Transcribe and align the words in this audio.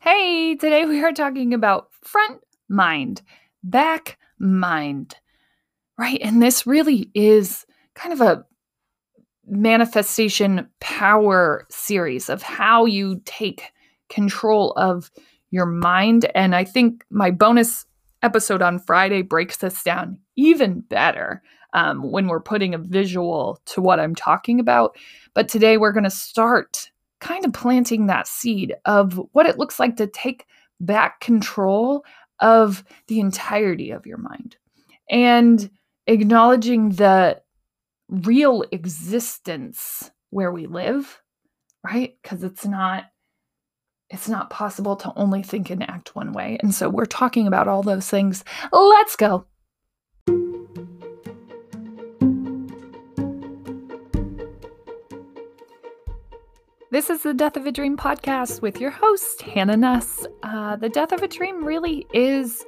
Hey, 0.00 0.56
today 0.56 0.84
we 0.84 1.02
are 1.02 1.12
talking 1.12 1.54
about 1.54 1.88
front 2.02 2.40
mind, 2.68 3.22
back 3.62 4.18
mind, 4.38 5.16
right? 5.98 6.18
And 6.22 6.42
this 6.42 6.66
really 6.66 7.10
is 7.14 7.66
kind 7.94 8.12
of 8.12 8.20
a 8.20 8.44
manifestation 9.46 10.68
power 10.80 11.66
series 11.70 12.28
of 12.28 12.42
how 12.42 12.84
you 12.84 13.20
take 13.24 13.72
control 14.08 14.72
of 14.72 15.10
your 15.50 15.66
mind. 15.66 16.30
And 16.34 16.54
I 16.54 16.64
think 16.64 17.04
my 17.10 17.30
bonus 17.30 17.84
episode 18.22 18.62
on 18.62 18.78
Friday 18.78 19.22
breaks 19.22 19.58
this 19.58 19.82
down 19.82 20.18
even 20.36 20.80
better 20.80 21.42
um, 21.74 22.10
when 22.10 22.28
we're 22.28 22.40
putting 22.40 22.74
a 22.74 22.78
visual 22.78 23.60
to 23.66 23.80
what 23.80 24.00
I'm 24.00 24.14
talking 24.14 24.60
about. 24.60 24.96
But 25.34 25.48
today 25.48 25.76
we're 25.76 25.92
going 25.92 26.04
to 26.04 26.10
start 26.10 26.91
kind 27.22 27.44
of 27.44 27.52
planting 27.54 28.06
that 28.06 28.28
seed 28.28 28.74
of 28.84 29.18
what 29.32 29.46
it 29.46 29.58
looks 29.58 29.80
like 29.80 29.96
to 29.96 30.06
take 30.06 30.46
back 30.80 31.20
control 31.20 32.04
of 32.40 32.84
the 33.06 33.20
entirety 33.20 33.90
of 33.90 34.04
your 34.04 34.18
mind 34.18 34.56
and 35.08 35.70
acknowledging 36.06 36.90
the 36.90 37.40
real 38.08 38.64
existence 38.72 40.10
where 40.30 40.52
we 40.52 40.66
live 40.66 41.22
right? 41.84 42.14
Because 42.22 42.42
it's 42.42 42.66
not 42.66 43.04
it's 44.10 44.28
not 44.28 44.50
possible 44.50 44.94
to 44.94 45.12
only 45.16 45.42
think 45.42 45.70
and 45.70 45.88
act 45.88 46.14
one 46.14 46.34
way. 46.34 46.58
And 46.60 46.74
so 46.74 46.90
we're 46.90 47.06
talking 47.06 47.46
about 47.46 47.66
all 47.66 47.82
those 47.82 48.10
things. 48.10 48.44
Let's 48.70 49.16
go 49.16 49.46
This 56.92 57.08
is 57.08 57.22
the 57.22 57.32
Death 57.32 57.56
of 57.56 57.64
a 57.64 57.72
Dream 57.72 57.96
podcast 57.96 58.60
with 58.60 58.78
your 58.78 58.90
host, 58.90 59.40
Hannah 59.40 59.78
Nuss. 59.78 60.26
Uh, 60.42 60.76
the 60.76 60.90
Death 60.90 61.12
of 61.12 61.22
a 61.22 61.26
Dream 61.26 61.64
really 61.64 62.06
is 62.12 62.66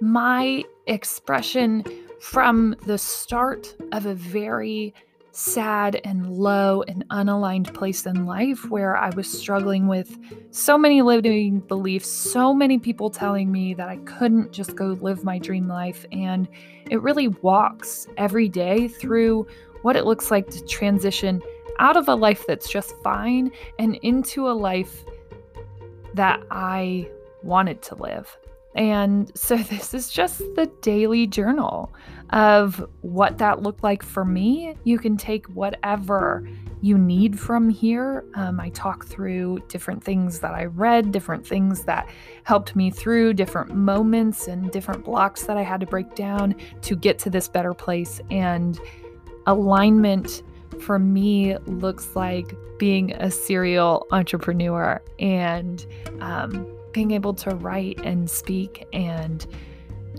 my 0.00 0.62
expression 0.86 1.82
from 2.20 2.76
the 2.86 2.98
start 2.98 3.74
of 3.90 4.06
a 4.06 4.14
very 4.14 4.94
sad 5.32 6.00
and 6.04 6.30
low 6.30 6.82
and 6.82 7.04
unaligned 7.08 7.74
place 7.74 8.06
in 8.06 8.26
life 8.26 8.70
where 8.70 8.96
I 8.96 9.10
was 9.10 9.26
struggling 9.26 9.88
with 9.88 10.16
so 10.52 10.78
many 10.78 11.02
limiting 11.02 11.58
beliefs, 11.58 12.08
so 12.08 12.54
many 12.54 12.78
people 12.78 13.10
telling 13.10 13.50
me 13.50 13.74
that 13.74 13.88
I 13.88 13.96
couldn't 14.04 14.52
just 14.52 14.76
go 14.76 14.96
live 15.00 15.24
my 15.24 15.40
dream 15.40 15.66
life. 15.66 16.06
And 16.12 16.46
it 16.92 17.02
really 17.02 17.26
walks 17.26 18.06
every 18.16 18.48
day 18.48 18.86
through 18.86 19.48
what 19.82 19.96
it 19.96 20.04
looks 20.04 20.30
like 20.30 20.48
to 20.50 20.64
transition 20.64 21.42
out 21.78 21.96
of 21.96 22.08
a 22.08 22.14
life 22.14 22.44
that's 22.46 22.70
just 22.70 22.94
fine 23.02 23.50
and 23.78 23.96
into 23.96 24.48
a 24.48 24.52
life 24.52 25.04
that 26.14 26.42
I 26.50 27.08
wanted 27.42 27.82
to 27.82 27.94
live. 27.96 28.36
And 28.74 29.30
so 29.36 29.56
this 29.70 29.94
is 29.94 30.10
just 30.10 30.38
the 30.56 30.70
daily 30.82 31.26
journal 31.26 31.92
of 32.30 32.84
what 33.02 33.38
that 33.38 33.62
looked 33.62 33.82
like 33.82 34.02
for 34.02 34.24
me. 34.24 34.74
You 34.84 34.98
can 34.98 35.16
take 35.16 35.46
whatever 35.46 36.48
you 36.80 36.98
need 36.98 37.38
from 37.38 37.70
here. 37.70 38.24
Um, 38.34 38.60
I 38.60 38.70
talk 38.70 39.06
through 39.06 39.60
different 39.68 40.02
things 40.02 40.40
that 40.40 40.54
I 40.54 40.64
read, 40.64 41.12
different 41.12 41.46
things 41.46 41.84
that 41.84 42.08
helped 42.42 42.76
me 42.76 42.90
through, 42.90 43.34
different 43.34 43.74
moments 43.74 44.48
and 44.48 44.70
different 44.70 45.04
blocks 45.04 45.44
that 45.44 45.56
I 45.56 45.62
had 45.62 45.80
to 45.80 45.86
break 45.86 46.14
down 46.14 46.54
to 46.82 46.96
get 46.96 47.18
to 47.20 47.30
this 47.30 47.48
better 47.48 47.72
place. 47.72 48.20
And 48.30 48.78
alignment 49.46 50.42
for 50.80 50.98
me 50.98 51.56
looks 51.66 52.14
like 52.16 52.54
being 52.78 53.12
a 53.12 53.30
serial 53.30 54.06
entrepreneur 54.10 55.00
and 55.18 55.86
um, 56.20 56.66
being 56.92 57.10
able 57.10 57.34
to 57.34 57.50
write 57.56 58.00
and 58.00 58.28
speak 58.28 58.86
and 58.92 59.46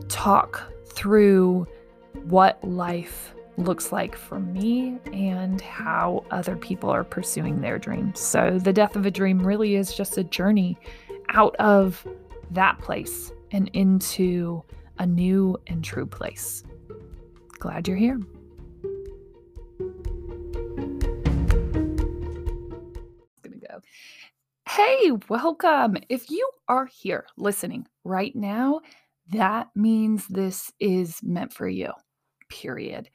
talk 0.08 0.61
through 0.86 1.67
what 2.23 2.64
life 2.64 3.33
looks 3.58 3.92
like 3.92 4.16
for 4.16 4.39
me 4.39 4.98
and 5.14 5.61
how 5.61 6.26
other 6.32 6.55
people 6.55 6.89
are 6.89 7.04
pursuing 7.04 7.61
their 7.61 7.80
dreams. 7.80 8.20
So, 8.20 8.60
the 8.60 8.73
death 8.73 8.95
of 8.95 9.05
a 9.05 9.11
dream 9.11 9.45
really 9.45 9.76
is 9.76 9.95
just 9.95 10.17
a 10.17 10.23
journey 10.23 10.77
out 11.30 11.55
of 11.55 12.05
that 12.52 12.80
place 12.80 13.32
and 13.52 13.70
into 13.73 14.64
a 14.99 15.05
new 15.05 15.58
and 15.67 15.83
true 15.83 16.05
place. 16.05 16.64
Glad 17.60 17.87
you're 17.87 17.98
here. 17.98 18.20
Hey, 24.67 25.11
welcome. 25.30 25.95
If 26.09 26.31
you 26.31 26.49
are 26.67 26.87
here 26.87 27.27
listening 27.37 27.86
right 28.03 28.36
now, 28.36 28.81
that 29.31 29.67
means 29.76 30.27
this 30.27 30.71
is 30.80 31.20
meant 31.21 31.53
for 31.53 31.67
you, 31.67 31.93
period. 32.49 33.09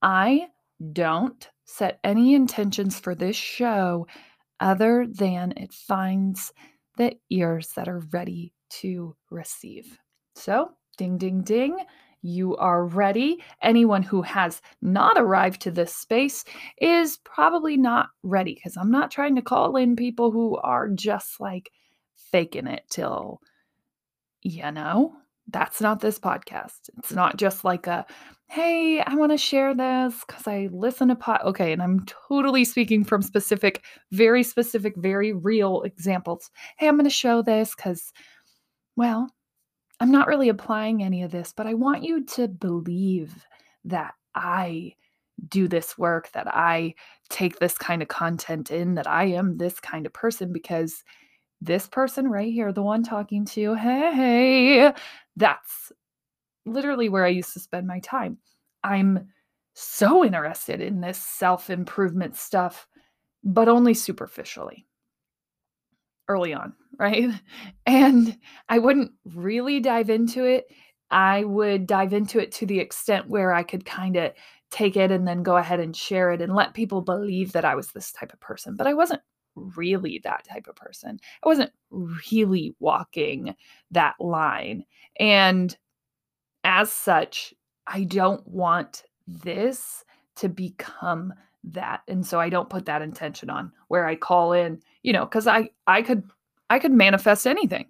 I 0.00 0.48
don't 0.92 1.48
set 1.66 2.00
any 2.02 2.34
intentions 2.34 2.98
for 2.98 3.14
this 3.14 3.36
show 3.36 4.06
other 4.58 5.06
than 5.06 5.52
it 5.56 5.72
finds 5.72 6.52
the 6.96 7.16
ears 7.28 7.72
that 7.76 7.88
are 7.88 8.02
ready 8.10 8.54
to 8.70 9.14
receive. 9.30 9.98
So, 10.34 10.70
ding, 10.96 11.18
ding, 11.18 11.42
ding 11.42 11.76
you 12.22 12.56
are 12.56 12.84
ready. 12.84 13.42
Anyone 13.62 14.02
who 14.02 14.22
has 14.22 14.60
not 14.82 15.16
arrived 15.18 15.62
to 15.62 15.70
this 15.70 15.94
space 15.94 16.44
is 16.80 17.18
probably 17.18 17.76
not 17.76 18.08
ready 18.22 18.54
because 18.54 18.76
I'm 18.76 18.90
not 18.90 19.10
trying 19.10 19.36
to 19.36 19.42
call 19.42 19.76
in 19.76 19.96
people 19.96 20.30
who 20.30 20.56
are 20.56 20.88
just 20.88 21.40
like 21.40 21.70
faking 22.32 22.66
it 22.66 22.84
till, 22.90 23.40
you 24.42 24.70
know, 24.72 25.14
that's 25.48 25.80
not 25.80 26.00
this 26.00 26.18
podcast. 26.18 26.90
It's 26.98 27.12
not 27.12 27.36
just 27.36 27.64
like 27.64 27.86
a, 27.86 28.04
hey, 28.48 29.00
I 29.00 29.14
want 29.14 29.32
to 29.32 29.38
share 29.38 29.74
this 29.74 30.14
because 30.26 30.46
I 30.46 30.68
listen 30.72 31.08
to 31.08 31.14
pod. 31.16 31.42
Okay, 31.44 31.72
and 31.72 31.82
I'm 31.82 32.04
totally 32.28 32.64
speaking 32.64 33.04
from 33.04 33.22
specific, 33.22 33.84
very 34.10 34.42
specific, 34.42 34.94
very 34.96 35.32
real 35.32 35.82
examples. 35.82 36.50
Hey, 36.78 36.88
I'm 36.88 36.96
going 36.96 37.04
to 37.04 37.10
show 37.10 37.42
this 37.42 37.74
because, 37.74 38.12
well, 38.96 39.28
I'm 40.00 40.10
not 40.10 40.28
really 40.28 40.48
applying 40.48 41.02
any 41.02 41.22
of 41.22 41.30
this, 41.30 41.52
but 41.56 41.66
I 41.66 41.74
want 41.74 42.02
you 42.02 42.24
to 42.24 42.48
believe 42.48 43.46
that 43.84 44.14
I 44.34 44.94
do 45.48 45.68
this 45.68 45.96
work, 45.96 46.30
that 46.32 46.46
I 46.48 46.94
take 47.30 47.58
this 47.58 47.76
kind 47.78 48.02
of 48.02 48.08
content 48.08 48.70
in, 48.70 48.94
that 48.94 49.06
I 49.06 49.24
am 49.24 49.56
this 49.56 49.80
kind 49.80 50.06
of 50.06 50.12
person 50.12 50.52
because 50.52 51.02
this 51.60 51.88
person 51.88 52.28
right 52.28 52.52
here, 52.52 52.72
the 52.72 52.82
one 52.82 53.02
talking 53.02 53.44
to 53.46 53.60
you, 53.60 53.74
hey, 53.74 54.92
that's 55.36 55.92
literally 56.66 57.08
where 57.08 57.24
I 57.24 57.28
used 57.28 57.52
to 57.54 57.60
spend 57.60 57.86
my 57.86 58.00
time. 58.00 58.38
I'm 58.84 59.28
so 59.74 60.24
interested 60.24 60.80
in 60.80 61.00
this 61.00 61.18
self 61.18 61.70
improvement 61.70 62.36
stuff, 62.36 62.86
but 63.44 63.68
only 63.68 63.94
superficially 63.94 64.86
early 66.28 66.54
on, 66.54 66.72
right? 66.98 67.30
And 67.86 68.36
I 68.68 68.80
wouldn't 68.80 69.12
really 69.24 69.78
dive 69.78 70.10
into 70.10 70.44
it. 70.44 70.66
I 71.10 71.44
would 71.44 71.86
dive 71.86 72.12
into 72.12 72.40
it 72.40 72.50
to 72.52 72.66
the 72.66 72.80
extent 72.80 73.28
where 73.28 73.52
I 73.52 73.62
could 73.62 73.84
kind 73.84 74.16
of 74.16 74.32
take 74.72 74.96
it 74.96 75.12
and 75.12 75.26
then 75.26 75.44
go 75.44 75.56
ahead 75.56 75.78
and 75.78 75.96
share 75.96 76.32
it 76.32 76.42
and 76.42 76.52
let 76.52 76.74
people 76.74 77.00
believe 77.00 77.52
that 77.52 77.64
I 77.64 77.76
was 77.76 77.92
this 77.92 78.10
type 78.10 78.32
of 78.32 78.40
person. 78.40 78.74
But 78.74 78.88
I 78.88 78.94
wasn't 78.94 79.22
really 79.54 80.20
that 80.24 80.44
type 80.44 80.66
of 80.66 80.76
person. 80.76 81.18
I 81.44 81.48
wasn't 81.48 81.70
really 81.90 82.74
walking 82.80 83.54
that 83.92 84.14
line. 84.18 84.84
And 85.18 85.76
as 86.64 86.92
such, 86.92 87.54
I 87.86 88.04
don't 88.04 88.46
want 88.46 89.04
this 89.26 90.04
to 90.36 90.48
become 90.48 91.32
that 91.66 92.02
and 92.06 92.24
so 92.24 92.38
i 92.38 92.48
don't 92.48 92.70
put 92.70 92.86
that 92.86 93.02
intention 93.02 93.50
on 93.50 93.72
where 93.88 94.06
i 94.06 94.14
call 94.14 94.52
in 94.52 94.80
you 95.02 95.12
know 95.12 95.24
because 95.24 95.46
i 95.46 95.68
i 95.86 96.00
could 96.00 96.22
i 96.70 96.78
could 96.78 96.92
manifest 96.92 97.46
anything. 97.46 97.86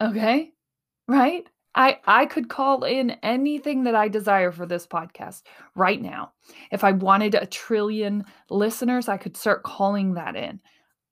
Okay? 0.00 0.52
Right? 1.08 1.46
I 1.74 1.98
i 2.06 2.26
could 2.26 2.48
call 2.48 2.84
in 2.84 3.10
anything 3.22 3.84
that 3.84 3.94
i 3.94 4.08
desire 4.08 4.50
for 4.50 4.66
this 4.66 4.86
podcast 4.86 5.42
right 5.74 6.00
now. 6.00 6.32
If 6.72 6.84
i 6.84 6.92
wanted 6.92 7.34
a 7.34 7.46
trillion 7.46 8.24
listeners 8.50 9.08
i 9.08 9.16
could 9.16 9.36
start 9.36 9.62
calling 9.62 10.14
that 10.14 10.36
in. 10.36 10.60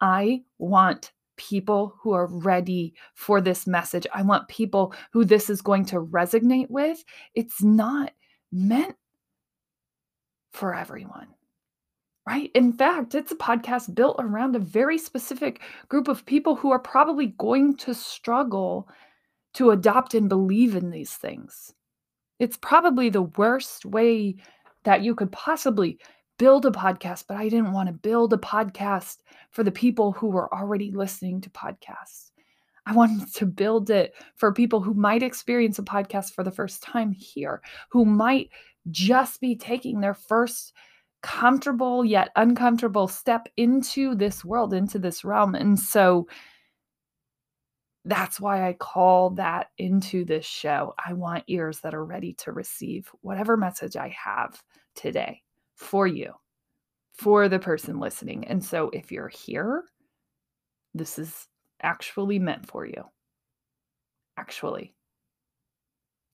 I 0.01 0.43
want 0.59 1.13
people 1.37 1.95
who 2.01 2.13
are 2.13 2.27
ready 2.27 2.95
for 3.15 3.41
this 3.41 3.67
message. 3.67 4.07
I 4.15 4.23
want 4.23 4.49
people 4.49 4.95
who 5.13 5.25
this 5.25 5.51
is 5.51 5.61
going 5.61 5.85
to 5.87 6.01
resonate 6.01 6.71
with. 6.71 7.05
It's 7.35 7.63
not 7.63 8.13
meant 8.53 8.97
for 10.55 10.75
everyone. 10.75 11.29
Right? 12.27 12.51
In 12.55 12.73
fact, 12.73 13.15
it's 13.15 13.33
a 13.33 13.37
podcast 13.37 13.95
built 13.95 14.17
around 14.19 14.57
a 14.57 14.61
very 14.61 14.97
specific 14.97 15.61
group 15.89 16.09
of 16.09 16.25
people 16.25 16.57
who 16.57 16.71
are 16.71 16.79
probably 16.79 17.35
going 17.39 17.77
to 17.79 17.93
struggle 17.93 18.89
to 19.55 19.71
adopt 19.71 20.15
and 20.15 20.29
believe 20.29 20.75
in 20.75 20.91
these 20.91 21.13
things. 21.13 21.75
It's 22.39 22.57
probably 22.57 23.11
the 23.11 23.23
worst 23.23 23.85
way 23.85 24.37
that 24.85 25.03
you 25.03 25.15
could 25.15 25.33
possibly 25.33 25.99
build 26.39 26.67
a 26.67 26.71
podcast, 26.71 27.25
but 27.29 27.37
I 27.37 27.49
didn't 27.49 27.73
want 27.73 27.89
to 27.89 27.93
build 27.93 28.33
a 28.33 28.39
podcast 28.39 29.19
for 29.51 29.63
the 29.63 29.71
people 29.71 30.13
who 30.13 30.29
were 30.29 30.53
already 30.53 30.91
listening 30.91 31.41
to 31.43 31.51
podcasts. 31.51 32.31
I 32.87 32.93
wanted 32.93 33.33
to 33.35 33.47
build 33.47 33.91
it 33.91 34.15
for 34.37 34.53
people 34.53 34.81
who 34.81 34.95
might 34.95 35.23
experience 35.23 35.79
a 35.79 35.83
podcast 35.83 36.33
for 36.33 36.43
the 36.43 36.51
first 36.51 36.83
time 36.83 37.13
here, 37.13 37.63
who 37.91 38.05
might 38.05 38.51
just 38.91 39.41
be 39.41 39.57
taking 39.57 40.01
their 40.01 40.15
first 40.15 40.73
comfortable 41.23 42.05
yet 42.05 42.31
uncomfortable 42.37 43.09
step 43.09 43.49
into 43.57 44.15
this 44.15 44.45
world, 44.45 44.75
into 44.75 44.99
this 44.99 45.25
realm. 45.25 45.55
And 45.55 45.79
so 45.79 46.27
that's 48.05 48.39
why 48.39 48.69
I 48.69 48.75
call 48.75 49.31
that 49.31 49.69
into 49.79 50.27
this 50.27 50.45
show. 50.45 50.95
I 51.05 51.15
want 51.15 51.45
ears 51.47 51.81
that 51.81 51.95
are 51.95 52.05
ready 52.05 52.35
to 52.35 52.53
receive 52.53 53.11
whatever 53.23 53.57
message 53.57 53.97
I 53.97 54.15
have 54.23 54.63
today 54.95 55.41
for 55.75 56.07
you, 56.07 56.35
for 57.15 57.49
the 57.49 57.59
person 57.59 57.99
listening. 57.99 58.47
And 58.47 58.63
so 58.63 58.91
if 58.93 59.11
you're 59.11 59.29
here, 59.29 59.85
this 60.93 61.19
is 61.19 61.49
actually 61.83 62.39
meant 62.39 62.67
for 62.67 62.85
you. 62.85 63.05
Actually. 64.37 64.95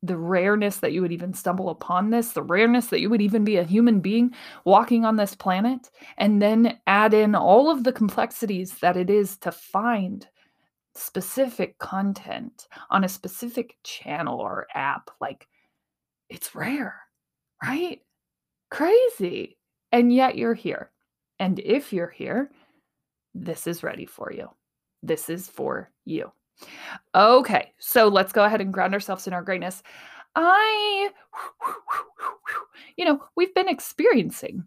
The 0.02 0.17
rareness 0.17 0.79
that 0.79 0.93
you 0.93 1.02
would 1.02 1.12
even 1.12 1.35
stumble 1.35 1.69
upon 1.69 2.08
this, 2.08 2.32
the 2.32 2.43
rareness 2.43 2.87
that 2.87 3.00
you 3.00 3.11
would 3.11 3.20
even 3.20 3.44
be 3.44 3.56
a 3.56 3.64
human 3.64 4.00
being 4.00 4.35
walking 4.64 5.05
on 5.05 5.17
this 5.17 5.35
planet, 5.35 5.91
and 6.17 6.41
then 6.41 6.79
add 6.87 7.12
in 7.12 7.35
all 7.35 7.70
of 7.70 7.85
the 7.85 7.93
complexities 7.93 8.79
that 8.79 8.97
it 8.97 9.11
is 9.11 9.37
to 9.38 9.52
find 9.52 10.26
specific 10.94 11.79
content 11.79 12.67
on 12.88 13.05
a 13.05 13.08
specific 13.08 13.76
channel 13.85 14.41
or 14.41 14.67
app. 14.75 15.11
Like, 15.20 15.47
it's 16.31 16.55
rare, 16.55 16.99
right? 17.62 18.00
Crazy. 18.70 19.58
And 19.93 20.12
yet 20.14 20.37
you're 20.37 20.55
here. 20.55 20.91
And 21.38 21.58
if 21.58 21.93
you're 21.93 22.08
here, 22.08 22.50
this 23.35 23.67
is 23.67 23.82
ready 23.82 24.06
for 24.06 24.32
you. 24.32 24.49
This 25.03 25.29
is 25.29 25.46
for 25.46 25.91
you. 26.05 26.32
Okay, 27.15 27.73
so 27.79 28.09
let's 28.09 28.33
go 28.33 28.45
ahead 28.45 28.61
and 28.61 28.73
ground 28.73 28.95
ourselves 28.95 29.27
in 29.27 29.33
our 29.33 29.43
greatness. 29.43 29.83
I, 30.37 31.11
you 32.97 33.05
know, 33.05 33.23
we've 33.37 33.55
been 33.55 33.69
experiencing, 33.69 34.65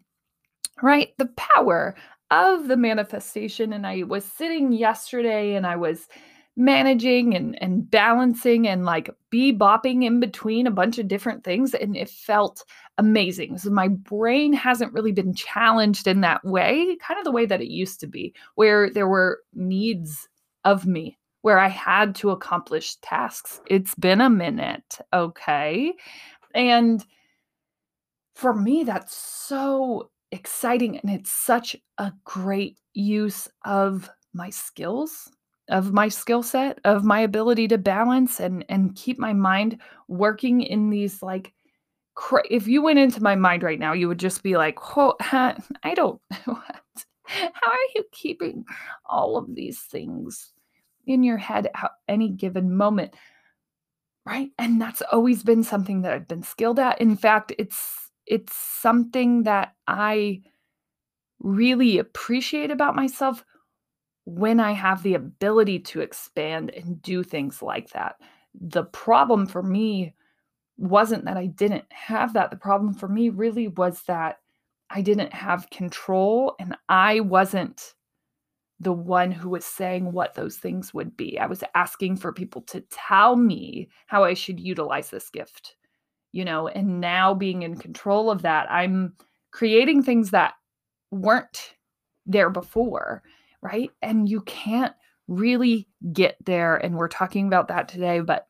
right, 0.81 1.09
the 1.17 1.27
power 1.37 1.95
of 2.31 2.67
the 2.67 2.77
manifestation. 2.77 3.73
And 3.73 3.85
I 3.85 4.03
was 4.03 4.25
sitting 4.25 4.71
yesterday 4.73 5.55
and 5.55 5.65
I 5.65 5.75
was 5.75 6.07
managing 6.55 7.35
and, 7.35 7.61
and 7.61 7.89
balancing 7.89 8.67
and 8.67 8.85
like 8.85 9.09
bopping 9.31 10.03
in 10.03 10.19
between 10.19 10.67
a 10.67 10.71
bunch 10.71 10.99
of 10.99 11.07
different 11.07 11.43
things. 11.43 11.73
And 11.73 11.95
it 11.95 12.09
felt 12.09 12.63
amazing. 12.97 13.57
So 13.57 13.69
my 13.69 13.87
brain 13.87 14.53
hasn't 14.53 14.93
really 14.93 15.11
been 15.11 15.33
challenged 15.33 16.07
in 16.07 16.21
that 16.21 16.43
way, 16.43 16.97
kind 16.97 17.17
of 17.17 17.23
the 17.23 17.31
way 17.31 17.45
that 17.45 17.61
it 17.61 17.69
used 17.69 17.99
to 18.01 18.07
be, 18.07 18.33
where 18.55 18.89
there 18.89 19.07
were 19.07 19.39
needs 19.53 20.27
of 20.63 20.85
me, 20.85 21.17
where 21.43 21.59
I 21.59 21.67
had 21.67 22.15
to 22.15 22.31
accomplish 22.31 22.95
tasks. 22.97 23.59
It's 23.67 23.93
been 23.95 24.21
a 24.21 24.29
minute. 24.29 24.97
Okay. 25.13 25.93
And 26.55 27.05
for 28.33 28.53
me, 28.53 28.85
that's 28.85 29.15
so 29.15 30.09
exciting. 30.31 30.97
And 30.99 31.11
it's 31.11 31.31
such 31.31 31.75
a 31.97 32.13
great 32.23 32.79
use 32.93 33.49
of 33.65 34.09
my 34.33 34.49
skills 34.49 35.29
of 35.69 35.93
my 35.93 36.09
skill 36.09 36.43
set 36.43 36.79
of 36.83 37.05
my 37.05 37.21
ability 37.21 37.69
to 37.69 37.77
balance 37.77 38.41
and 38.41 38.65
and 38.67 38.95
keep 38.95 39.17
my 39.17 39.31
mind 39.31 39.79
working 40.09 40.61
in 40.61 40.89
these 40.89 41.23
like 41.23 41.53
cra- 42.15 42.43
if 42.49 42.67
you 42.67 42.81
went 42.81 42.99
into 42.99 43.23
my 43.23 43.33
mind 43.33 43.63
right 43.63 43.79
now 43.79 43.93
you 43.93 44.09
would 44.09 44.19
just 44.19 44.43
be 44.43 44.57
like 44.57 44.77
oh 44.97 45.15
i 45.21 45.93
don't 45.95 46.19
what 46.45 46.81
how 47.25 47.71
are 47.71 47.89
you 47.95 48.03
keeping 48.11 48.65
all 49.05 49.37
of 49.37 49.55
these 49.55 49.79
things 49.79 50.51
in 51.05 51.23
your 51.23 51.37
head 51.37 51.69
at 51.75 51.91
any 52.07 52.29
given 52.29 52.75
moment 52.75 53.13
right 54.25 54.49
and 54.57 54.81
that's 54.81 55.01
always 55.11 55.43
been 55.43 55.63
something 55.63 56.01
that 56.01 56.13
i've 56.13 56.27
been 56.27 56.43
skilled 56.43 56.79
at 56.79 56.99
in 57.01 57.15
fact 57.15 57.51
it's 57.57 58.09
it's 58.25 58.55
something 58.55 59.43
that 59.43 59.73
i 59.87 60.41
really 61.39 61.99
appreciate 61.99 62.71
about 62.71 62.95
myself 62.95 63.43
when 64.25 64.59
I 64.59 64.71
have 64.71 65.03
the 65.03 65.15
ability 65.15 65.79
to 65.79 66.01
expand 66.01 66.69
and 66.71 67.01
do 67.01 67.23
things 67.23 67.61
like 67.61 67.89
that. 67.91 68.15
The 68.59 68.85
problem 68.85 69.45
for 69.45 69.61
me 69.61 70.15
wasn't 70.77 71.25
that 71.25 71.37
I 71.37 71.47
didn't 71.47 71.85
have 71.91 72.33
that. 72.33 72.49
The 72.49 72.57
problem 72.57 72.93
for 72.93 73.07
me 73.07 73.29
really 73.29 73.67
was 73.67 74.01
that 74.03 74.39
I 74.89 75.01
didn't 75.01 75.33
have 75.33 75.69
control 75.69 76.55
and 76.59 76.75
I 76.87 77.19
wasn't 77.19 77.93
the 78.83 78.93
one 78.93 79.31
who 79.31 79.49
was 79.49 79.65
saying 79.65 80.11
what 80.11 80.35
those 80.35 80.57
things 80.57 80.93
would 80.93 81.15
be. 81.15 81.39
I 81.39 81.45
was 81.45 81.63
asking 81.75 82.17
for 82.17 82.33
people 82.33 82.61
to 82.63 82.81
tell 82.91 83.35
me 83.35 83.89
how 84.07 84.23
I 84.23 84.33
should 84.33 84.59
utilize 84.59 85.09
this 85.09 85.29
gift, 85.29 85.75
you 86.31 86.45
know, 86.45 86.67
and 86.67 86.99
now 87.01 87.33
being 87.33 87.63
in 87.63 87.77
control 87.77 88.29
of 88.29 88.41
that, 88.43 88.71
I'm 88.71 89.13
creating 89.51 90.03
things 90.03 90.31
that 90.31 90.53
weren't 91.11 91.73
there 92.25 92.49
before 92.49 93.23
right? 93.63 93.91
And 94.01 94.29
you 94.29 94.41
can't 94.41 94.93
really 95.27 95.87
get 96.11 96.35
there. 96.45 96.75
And 96.75 96.95
we're 96.95 97.07
talking 97.07 97.47
about 97.47 97.69
that 97.69 97.87
today, 97.87 98.19
but 98.19 98.45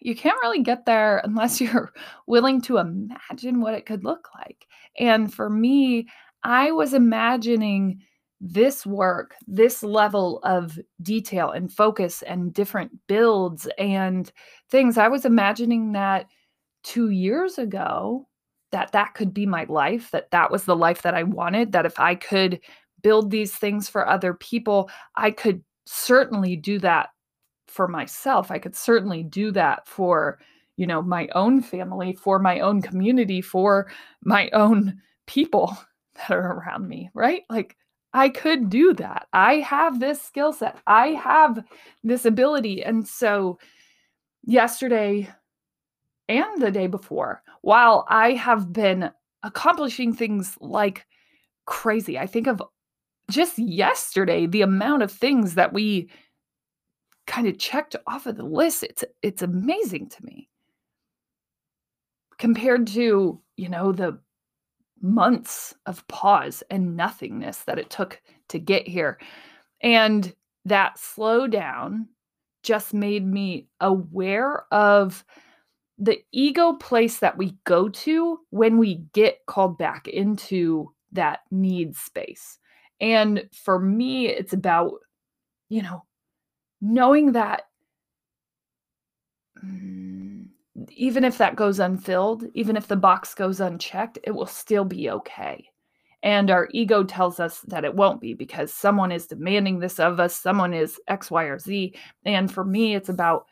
you 0.00 0.14
can't 0.14 0.38
really 0.42 0.62
get 0.62 0.84
there 0.84 1.18
unless 1.24 1.60
you're 1.60 1.92
willing 2.26 2.60
to 2.62 2.76
imagine 2.76 3.60
what 3.60 3.74
it 3.74 3.86
could 3.86 4.04
look 4.04 4.28
like. 4.34 4.66
And 4.98 5.32
for 5.32 5.50
me, 5.50 6.06
I 6.44 6.70
was 6.70 6.94
imagining 6.94 8.02
this 8.40 8.86
work, 8.86 9.34
this 9.46 9.82
level 9.82 10.40
of 10.44 10.78
detail 11.02 11.50
and 11.50 11.72
focus 11.72 12.22
and 12.22 12.54
different 12.54 12.90
builds 13.06 13.68
and 13.78 14.32
things. 14.70 14.96
I 14.96 15.08
was 15.08 15.24
imagining 15.24 15.92
that 15.92 16.26
two 16.82 17.10
years 17.10 17.58
ago 17.58 18.26
that 18.72 18.92
that 18.92 19.14
could 19.14 19.34
be 19.34 19.44
my 19.44 19.64
life 19.68 20.10
that 20.12 20.30
that 20.30 20.50
was 20.50 20.64
the 20.64 20.76
life 20.76 21.02
that 21.02 21.12
i 21.12 21.22
wanted 21.22 21.72
that 21.72 21.84
if 21.84 22.00
i 22.00 22.14
could 22.14 22.58
build 23.02 23.30
these 23.30 23.54
things 23.54 23.88
for 23.88 24.08
other 24.08 24.34
people, 24.34 24.90
I 25.16 25.30
could 25.30 25.62
certainly 25.86 26.56
do 26.56 26.78
that 26.80 27.10
for 27.66 27.88
myself. 27.88 28.50
I 28.50 28.58
could 28.58 28.76
certainly 28.76 29.22
do 29.22 29.52
that 29.52 29.86
for, 29.86 30.38
you 30.76 30.86
know, 30.86 31.02
my 31.02 31.28
own 31.34 31.62
family, 31.62 32.14
for 32.14 32.38
my 32.38 32.60
own 32.60 32.82
community, 32.82 33.40
for 33.40 33.90
my 34.22 34.50
own 34.50 35.00
people 35.26 35.76
that 36.14 36.30
are 36.32 36.52
around 36.58 36.88
me, 36.88 37.10
right? 37.14 37.42
Like 37.48 37.76
I 38.12 38.28
could 38.28 38.70
do 38.70 38.92
that. 38.94 39.28
I 39.32 39.56
have 39.56 40.00
this 40.00 40.20
skill 40.20 40.52
set. 40.52 40.78
I 40.86 41.08
have 41.08 41.62
this 42.02 42.24
ability. 42.24 42.82
And 42.82 43.06
so 43.06 43.58
yesterday 44.44 45.28
and 46.28 46.62
the 46.62 46.70
day 46.70 46.86
before, 46.86 47.42
while 47.62 48.04
I 48.08 48.32
have 48.32 48.72
been 48.72 49.10
accomplishing 49.42 50.12
things 50.12 50.56
like 50.60 51.06
crazy, 51.66 52.18
I 52.18 52.26
think 52.26 52.46
of 52.46 52.62
just 53.30 53.58
yesterday 53.58 54.46
the 54.46 54.62
amount 54.62 55.02
of 55.02 55.12
things 55.12 55.54
that 55.54 55.72
we 55.72 56.10
kind 57.26 57.46
of 57.46 57.58
checked 57.58 57.94
off 58.08 58.26
of 58.26 58.36
the 58.36 58.42
list 58.42 58.82
it's 58.82 59.04
it's 59.22 59.40
amazing 59.40 60.08
to 60.08 60.24
me 60.24 60.48
compared 62.38 62.88
to 62.88 63.40
you 63.56 63.68
know 63.68 63.92
the 63.92 64.18
months 65.00 65.74
of 65.86 66.06
pause 66.08 66.62
and 66.70 66.96
nothingness 66.96 67.58
that 67.58 67.78
it 67.78 67.90
took 67.90 68.20
to 68.48 68.58
get 68.58 68.86
here. 68.86 69.18
And 69.82 70.34
that 70.64 70.96
slowdown 70.96 72.06
just 72.62 72.92
made 72.92 73.26
me 73.26 73.68
aware 73.80 74.64
of 74.70 75.24
the 75.98 76.18
ego 76.32 76.74
place 76.74 77.18
that 77.18 77.36
we 77.36 77.56
go 77.64 77.88
to 77.88 78.38
when 78.50 78.78
we 78.78 79.04
get 79.12 79.38
called 79.46 79.78
back 79.78 80.08
into 80.08 80.92
that 81.12 81.40
need 81.50 81.96
space. 81.96 82.58
And 83.00 83.48
for 83.52 83.78
me, 83.78 84.28
it's 84.28 84.52
about, 84.52 84.92
you 85.68 85.82
know, 85.82 86.04
knowing 86.80 87.32
that 87.32 87.62
mm, 89.64 90.19
even 90.90 91.24
if 91.24 91.38
that 91.38 91.56
goes 91.56 91.78
unfilled, 91.78 92.44
even 92.54 92.76
if 92.76 92.86
the 92.86 92.96
box 92.96 93.34
goes 93.34 93.60
unchecked, 93.60 94.18
it 94.24 94.32
will 94.32 94.46
still 94.46 94.84
be 94.84 95.10
okay. 95.10 95.66
And 96.22 96.50
our 96.50 96.68
ego 96.72 97.02
tells 97.02 97.40
us 97.40 97.60
that 97.68 97.84
it 97.84 97.94
won't 97.94 98.20
be 98.20 98.34
because 98.34 98.72
someone 98.72 99.10
is 99.10 99.26
demanding 99.26 99.78
this 99.78 99.98
of 99.98 100.20
us, 100.20 100.34
someone 100.34 100.74
is 100.74 101.00
X, 101.08 101.30
Y, 101.30 101.44
or 101.44 101.58
Z. 101.58 101.94
And 102.24 102.52
for 102.52 102.64
me, 102.64 102.94
it's 102.94 103.08
about 103.08 103.46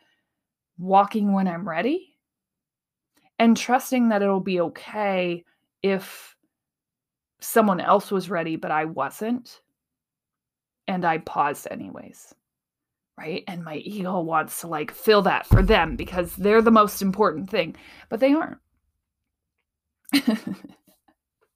walking 0.77 1.33
when 1.33 1.47
I'm 1.47 1.67
ready 1.67 2.15
and 3.39 3.55
trusting 3.55 4.09
that 4.09 4.21
it'll 4.21 4.39
be 4.39 4.59
okay 4.59 5.43
if 5.81 6.35
someone 7.39 7.79
else 7.79 8.11
was 8.11 8.29
ready, 8.29 8.57
but 8.57 8.69
I 8.69 8.85
wasn't. 8.85 9.61
And 10.87 11.05
I 11.05 11.19
paused 11.19 11.67
anyways. 11.71 12.33
Right. 13.19 13.43
And 13.47 13.65
my 13.65 13.75
ego 13.75 14.21
wants 14.21 14.61
to 14.61 14.67
like 14.67 14.91
fill 14.91 15.21
that 15.23 15.45
for 15.45 15.61
them 15.61 15.97
because 15.97 16.37
they're 16.37 16.61
the 16.61 16.71
most 16.71 17.01
important 17.01 17.49
thing, 17.49 17.75
but 18.07 18.21
they 18.21 18.33
aren't. 18.33 18.59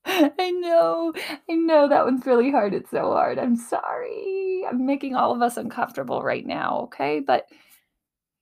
I 0.05 0.51
know. 0.51 1.13
I 1.50 1.53
know 1.53 1.88
that 1.88 2.03
one's 2.03 2.25
really 2.25 2.51
hard. 2.51 2.74
It's 2.74 2.91
so 2.91 3.13
hard. 3.13 3.39
I'm 3.39 3.55
sorry. 3.55 4.63
I'm 4.70 4.86
making 4.86 5.15
all 5.15 5.34
of 5.34 5.41
us 5.41 5.55
uncomfortable 5.55 6.22
right 6.22 6.46
now, 6.46 6.82
okay? 6.84 7.22
But 7.22 7.46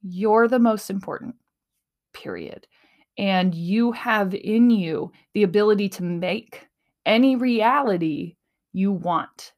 you're 0.01 0.47
the 0.47 0.57
most 0.57 0.89
important, 0.89 1.35
period. 2.13 2.65
And 3.19 3.53
you 3.53 3.91
have 3.91 4.33
in 4.33 4.71
you 4.71 5.11
the 5.35 5.43
ability 5.43 5.89
to 5.89 6.03
make 6.03 6.65
any 7.05 7.35
reality 7.35 8.37
you 8.73 8.91
want. 8.91 9.53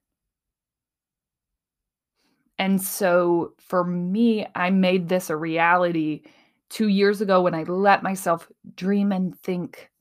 And 2.64 2.82
so 2.82 3.56
for 3.60 3.84
me, 3.84 4.48
I 4.56 4.70
made 4.70 5.10
this 5.10 5.30
a 5.30 5.36
reality 5.36 6.22
two 6.70 6.88
years 6.88 7.20
ago 7.20 7.42
when 7.42 7.54
I 7.54 7.64
let 7.64 8.04
myself 8.04 8.50
dream 8.74 9.12
and 9.12 9.38
think 9.42 9.92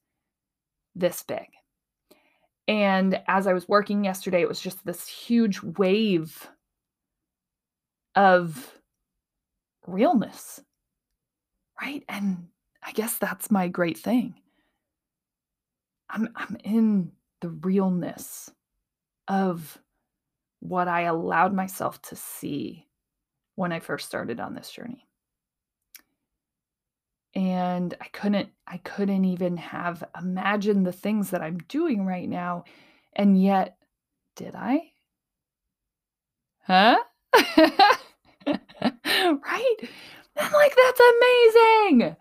this 0.95 1.25
big. 1.25 1.49
And 2.69 3.21
as 3.27 3.49
I 3.49 3.53
was 3.53 3.69
working 3.69 4.05
yesterday, 4.05 4.43
it 4.43 4.49
was 4.49 4.61
just 4.61 4.87
this 4.87 5.09
huge 5.09 5.61
wave 5.61 6.49
of 8.15 8.79
realness. 9.89 10.61
Right? 11.81 12.05
And 12.09 12.47
I 12.81 12.93
guess 12.93 13.19
that's 13.19 13.51
my 13.51 13.67
great 13.67 13.99
thing. 13.99 14.37
I'm 16.09 16.29
I'm 16.37 16.57
in 16.63 17.11
the 17.41 17.49
realness 17.49 18.53
of 19.27 19.83
what 20.63 20.87
I 20.87 21.03
allowed 21.03 21.53
myself 21.53 22.01
to 22.03 22.15
see 22.15 22.87
when 23.57 23.73
I 23.73 23.81
first 23.81 24.07
started 24.07 24.39
on 24.39 24.55
this 24.55 24.71
journey. 24.71 25.09
And 27.35 27.95
I 28.01 28.07
couldn't 28.09 28.51
I 28.67 28.77
couldn't 28.79 29.25
even 29.25 29.57
have 29.57 30.05
imagined 30.17 30.87
the 30.87 30.93
things 30.93 31.31
that 31.31 31.43
I'm 31.43 31.59
doing 31.69 32.07
right 32.07 32.29
now. 32.29 32.65
And 33.15 33.43
yet, 33.43 33.77
did 34.37 34.55
I? 34.55 34.93
Huh? 36.61 36.99
right? 38.47 39.77
I'm 40.37 40.53
like, 40.53 40.77
that's 40.77 41.01
amazing. 41.01 42.17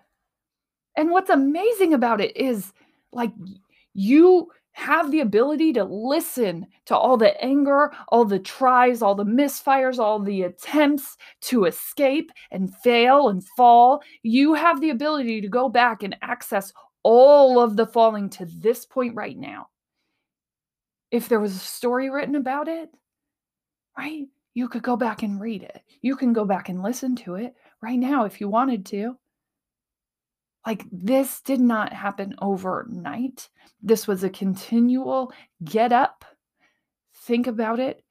And 0.98 1.12
what's 1.12 1.30
amazing 1.30 1.94
about 1.94 2.22
it 2.22 2.36
is 2.36 2.74
like 3.12 3.32
you 3.94 4.50
have 4.74 5.12
the 5.12 5.20
ability 5.20 5.74
to 5.74 5.84
listen 5.84 6.66
to 6.86 6.96
all 6.96 7.18
the 7.18 7.40
anger, 7.44 7.92
all 8.08 8.26
the 8.26 8.40
tries, 8.40 9.02
all 9.02 9.16
the 9.16 9.26
misfires, 9.26 10.00
all 10.00 10.20
the 10.20 10.44
attempts 10.44 11.18
to 11.42 11.66
escape 11.66 12.32
and 12.52 12.74
fail 12.78 13.30
and 13.30 13.44
fall. 13.58 14.02
You 14.24 14.54
have 14.54 14.82
the 14.82 14.90
ability 14.90 15.42
to 15.42 15.48
go 15.48 15.70
back 15.70 16.04
and 16.04 16.16
access 16.22 16.72
all 17.04 17.60
of 17.60 17.76
the 17.76 17.86
falling 17.86 18.30
to 18.30 18.46
this 18.46 18.86
point 18.86 19.16
right 19.16 19.38
now. 19.38 19.68
If 21.12 21.28
there 21.28 21.40
was 21.40 21.56
a 21.56 21.60
story 21.60 22.10
written 22.10 22.36
about 22.36 22.68
it, 22.68 22.90
right? 23.98 24.28
You 24.54 24.68
could 24.68 24.84
go 24.84 24.96
back 24.96 25.24
and 25.24 25.40
read 25.40 25.64
it. 25.64 25.82
You 26.02 26.16
can 26.16 26.34
go 26.34 26.46
back 26.46 26.70
and 26.70 26.82
listen 26.82 27.16
to 27.18 27.36
it 27.36 27.56
right 27.82 28.00
now 28.00 28.26
if 28.26 28.40
you 28.40 28.50
wanted 28.50 28.86
to. 28.88 29.18
Like, 30.66 30.86
this 30.92 31.42
did 31.42 31.60
not 31.60 31.92
happen 31.92 32.36
overnight. 32.42 33.50
This 33.82 34.08
was 34.08 34.24
a 34.24 34.30
continual 34.30 35.34
get 35.64 35.92
up, 35.92 36.24
think 37.14 37.48
about 37.48 37.80
it, 37.80 38.04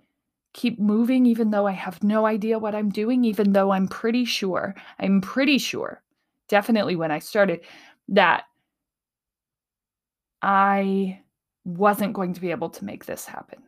keep 0.53 0.81
moving, 0.81 1.27
even 1.27 1.51
though 1.51 1.67
I 1.67 1.73
have 1.73 2.03
no 2.03 2.27
idea 2.27 2.59
what 2.59 2.75
I'm 2.75 2.91
doing, 2.91 3.25
even 3.25 3.53
though 3.53 3.71
I'm 3.71 3.87
pretty 3.87 4.25
sure, 4.25 4.75
I'm 4.99 5.21
pretty 5.21 5.59
sure, 5.59 6.03
definitely 6.49 6.97
when 6.97 7.13
I 7.13 7.21
started, 7.21 7.61
that 8.09 8.45
I 10.43 11.21
wasn't 11.65 12.15
going 12.15 12.35
to 12.35 12.41
be 12.41 12.51
able 12.51 12.71
to 12.71 12.85
make 12.85 13.05
this 13.05 13.27
happen. 13.27 13.63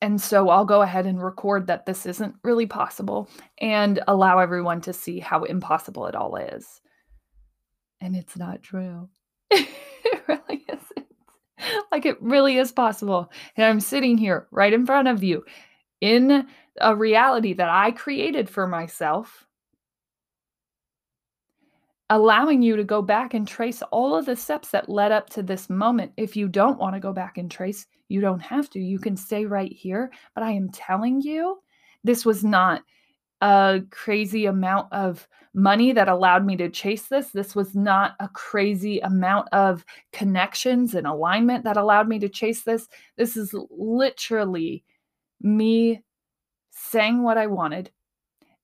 And 0.00 0.20
so 0.20 0.48
I'll 0.48 0.64
go 0.64 0.82
ahead 0.82 1.06
and 1.06 1.20
record 1.20 1.66
that 1.66 1.86
this 1.86 2.06
isn't 2.06 2.36
really 2.44 2.66
possible 2.66 3.28
and 3.60 4.00
allow 4.06 4.38
everyone 4.38 4.80
to 4.82 4.92
see 4.92 5.18
how 5.18 5.42
impossible 5.42 6.06
it 6.06 6.14
all 6.14 6.36
is. 6.36 6.80
And 8.00 8.14
it's 8.14 8.36
not 8.36 8.62
true. 8.62 9.08
it 9.50 9.68
really 10.28 10.64
isn't. 10.68 11.06
Like 11.90 12.06
it 12.06 12.20
really 12.22 12.58
is 12.58 12.72
possible. 12.72 13.30
And 13.56 13.66
I'm 13.66 13.80
sitting 13.80 14.16
here 14.16 14.46
right 14.50 14.72
in 14.72 14.86
front 14.86 15.08
of 15.08 15.22
you 15.22 15.44
in 16.00 16.46
a 16.80 16.94
reality 16.94 17.52
that 17.54 17.68
I 17.68 17.90
created 17.90 18.48
for 18.48 18.66
myself, 18.66 19.46
allowing 22.10 22.62
you 22.62 22.76
to 22.76 22.84
go 22.84 23.02
back 23.02 23.34
and 23.34 23.46
trace 23.46 23.82
all 23.90 24.14
of 24.14 24.26
the 24.26 24.36
steps 24.36 24.70
that 24.70 24.88
led 24.88 25.12
up 25.12 25.28
to 25.30 25.42
this 25.42 25.68
moment. 25.68 26.12
If 26.16 26.36
you 26.36 26.48
don't 26.48 26.78
want 26.78 26.94
to 26.94 27.00
go 27.00 27.12
back 27.12 27.38
and 27.38 27.50
trace, 27.50 27.86
you 28.08 28.20
don't 28.20 28.40
have 28.40 28.70
to. 28.70 28.78
You 28.78 28.98
can 28.98 29.16
stay 29.16 29.44
right 29.44 29.72
here. 29.72 30.10
But 30.34 30.44
I 30.44 30.52
am 30.52 30.70
telling 30.70 31.20
you, 31.20 31.58
this 32.04 32.24
was 32.24 32.44
not 32.44 32.82
a 33.40 33.80
crazy 33.90 34.46
amount 34.46 34.92
of 34.92 35.28
money 35.54 35.92
that 35.92 36.08
allowed 36.08 36.44
me 36.44 36.56
to 36.56 36.68
chase 36.68 37.06
this. 37.06 37.30
This 37.30 37.54
was 37.54 37.74
not 37.74 38.14
a 38.20 38.28
crazy 38.28 39.00
amount 39.00 39.48
of 39.52 39.84
connections 40.12 40.94
and 40.94 41.06
alignment 41.06 41.64
that 41.64 41.76
allowed 41.76 42.08
me 42.08 42.18
to 42.20 42.28
chase 42.28 42.62
this. 42.62 42.88
This 43.16 43.36
is 43.36 43.54
literally 43.70 44.84
me 45.40 46.02
saying 46.70 47.22
what 47.22 47.38
I 47.38 47.46
wanted 47.46 47.90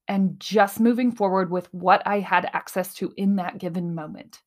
and 0.07 0.39
just 0.39 0.81
moving 0.81 1.11
forward 1.11 1.51
with 1.51 1.73
what 1.73 2.03
I 2.07 2.21
had 2.21 2.51
access 2.53 2.95
to 2.95 3.13
in 3.17 3.37
that 3.37 3.59
given 3.59 3.95
moment. 3.95 4.43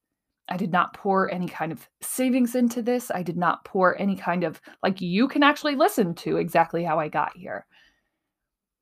I 0.49 0.55
did 0.55 0.71
not 0.71 0.93
pour 0.93 1.29
any 1.29 1.47
kind 1.47 1.71
of 1.71 1.89
savings 2.01 2.55
into 2.55 2.81
this. 2.81 3.11
I 3.11 3.23
did 3.23 3.35
not 3.35 3.65
pour 3.65 3.99
any 3.99 4.15
kind 4.15 4.45
of, 4.45 4.61
like, 4.83 5.01
you 5.01 5.27
can 5.27 5.43
actually 5.43 5.75
listen 5.75 6.13
to 6.15 6.37
exactly 6.37 6.83
how 6.83 6.99
I 6.99 7.09
got 7.09 7.35
here. 7.35 7.65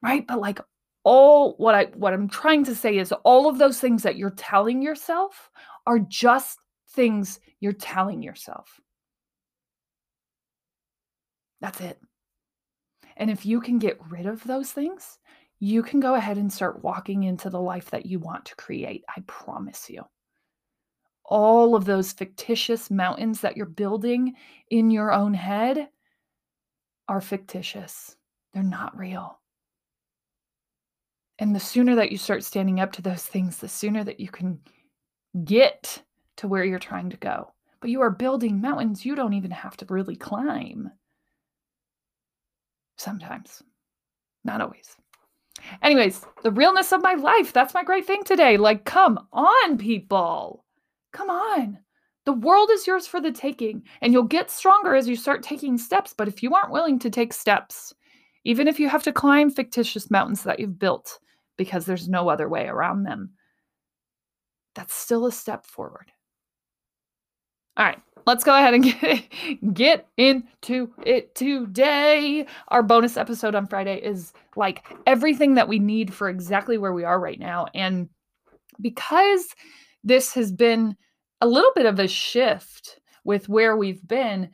Right. 0.04 0.28
But 0.28 0.40
like 0.40 0.60
all 1.06 1.54
what 1.58 1.76
I 1.76 1.86
what 1.96 2.14
I'm 2.14 2.28
trying 2.28 2.66
to 2.66 2.76
say 2.76 2.98
is 2.98 3.14
all 3.24 3.48
of 3.48 3.60
those 3.60 3.80
things 3.80 4.04
that 4.04 4.18
you're 4.18 4.32
telling 4.32 4.82
yourself 4.82 5.52
are 5.86 6.00
just 6.00 6.58
things 6.90 7.40
you're 7.60 7.74
telling 7.74 8.22
yourself. 8.22 8.82
That's 11.62 11.80
it. 11.80 12.00
And 13.18 13.30
if 13.30 13.46
you 13.46 13.62
can 13.62 13.78
get 13.78 14.00
rid 14.10 14.26
of 14.26 14.44
those 14.44 14.72
things, 14.72 15.20
you 15.60 15.84
can 15.84 16.00
go 16.00 16.16
ahead 16.16 16.38
and 16.38 16.52
start 16.52 16.84
walking 16.84 17.24
into 17.24 17.50
the 17.50 17.62
life 17.62 17.92
that 17.92 18.08
you 18.08 18.20
want 18.20 18.46
to 18.46 18.56
create. 18.56 19.04
I 19.16 19.22
promise 19.28 19.90
you. 19.90 20.04
All 21.24 21.76
of 21.76 21.86
those 21.86 22.12
fictitious 22.12 22.92
mountains 22.92 23.42
that 23.42 23.56
you're 23.56 23.66
building 23.68 24.34
in 24.70 24.90
your 24.90 25.12
own 25.12 25.34
head 25.34 25.88
are 27.08 27.22
fictitious. 27.22 28.16
They're 28.54 28.64
not 28.64 28.98
real. 28.98 29.40
And 31.39 31.54
the 31.54 31.60
sooner 31.60 31.96
that 31.96 32.12
you 32.12 32.18
start 32.18 32.44
standing 32.44 32.80
up 32.80 32.94
to 32.94 33.01
those 33.01 33.25
things, 33.25 33.58
the 33.58 33.68
sooner 33.68 34.04
that 34.04 34.20
you 34.20 34.30
can 34.30 34.60
get 35.44 36.01
to 36.38 36.48
where 36.48 36.63
you're 36.63 36.80
trying 36.80 37.10
to 37.10 37.18
go. 37.18 37.54
But 37.82 37.89
you 37.89 38.01
are 38.01 38.10
building 38.10 38.62
mountains 38.62 39.06
you 39.06 39.15
don't 39.15 39.34
even 39.34 39.51
have 39.51 39.75
to 39.77 39.86
really 39.89 40.15
climb. 40.15 40.89
Sometimes, 42.98 43.62
not 44.44 44.62
always. 44.62 44.96
Anyways, 45.82 46.25
the 46.44 46.51
realness 46.51 46.92
of 46.92 47.01
my 47.01 47.15
life. 47.15 47.51
That's 47.51 47.74
my 47.74 47.84
great 47.84 48.06
thing 48.06 48.24
today. 48.24 48.58
Like, 48.58 48.86
come 48.86 49.20
on, 49.34 49.77
people. 49.77 50.63
Come 51.12 51.30
on. 51.30 51.80
The 52.25 52.34
world 52.34 52.70
is 52.72 52.88
yours 52.88 53.06
for 53.06 53.22
the 53.22 53.32
taking, 53.32 53.84
and 54.01 54.12
you'll 54.12 54.24
get 54.24 54.50
stronger 54.50 54.96
as 54.96 55.08
you 55.08 55.15
start 55.15 55.44
taking 55.44 55.77
steps. 55.77 56.13
But 56.18 56.27
if 56.27 56.42
you 56.42 56.56
aren't 56.56 56.72
willing 56.72 56.98
to 57.00 57.10
take 57.10 57.34
steps, 57.34 57.94
even 58.46 58.68
if 58.68 58.80
you 58.80 58.89
have 58.89 59.04
to 59.04 59.12
climb 59.12 59.50
fictitious 59.50 60.10
mountains 60.10 60.44
that 60.44 60.60
you've 60.60 60.80
built, 60.80 61.20
because 61.58 61.86
there's 61.86 62.10
no 62.10 62.30
other 62.30 62.50
way 62.50 62.68
around 62.68 63.04
them. 63.04 63.32
That's 64.76 64.94
still 64.94 65.26
a 65.26 65.32
step 65.32 65.66
forward. 65.66 66.12
All 67.78 67.86
right, 67.86 68.02
let's 68.26 68.44
go 68.44 68.56
ahead 68.56 68.74
and 68.74 68.84
get, 69.02 69.74
get 69.74 70.08
into 70.18 70.92
it 71.06 71.36
today. 71.36 72.46
Our 72.70 72.84
bonus 72.84 73.18
episode 73.18 73.56
on 73.56 73.68
Friday 73.68 73.98
is 73.98 74.34
like 74.56 74.86
everything 75.06 75.56
that 75.56 75.68
we 75.68 75.80
need 75.80 76.14
for 76.14 76.30
exactly 76.30 76.78
where 76.78 76.94
we 76.94 77.04
are 77.04 77.20
right 77.20 77.40
now. 77.40 77.68
And 77.74 78.10
because 78.82 79.48
this 80.04 80.34
has 80.34 80.52
been 80.52 80.96
a 81.42 81.48
little 81.48 81.72
bit 81.76 81.86
of 81.86 82.00
a 82.00 82.08
shift 82.08 83.00
with 83.24 83.50
where 83.50 83.76
we've 83.76 84.06
been, 84.08 84.50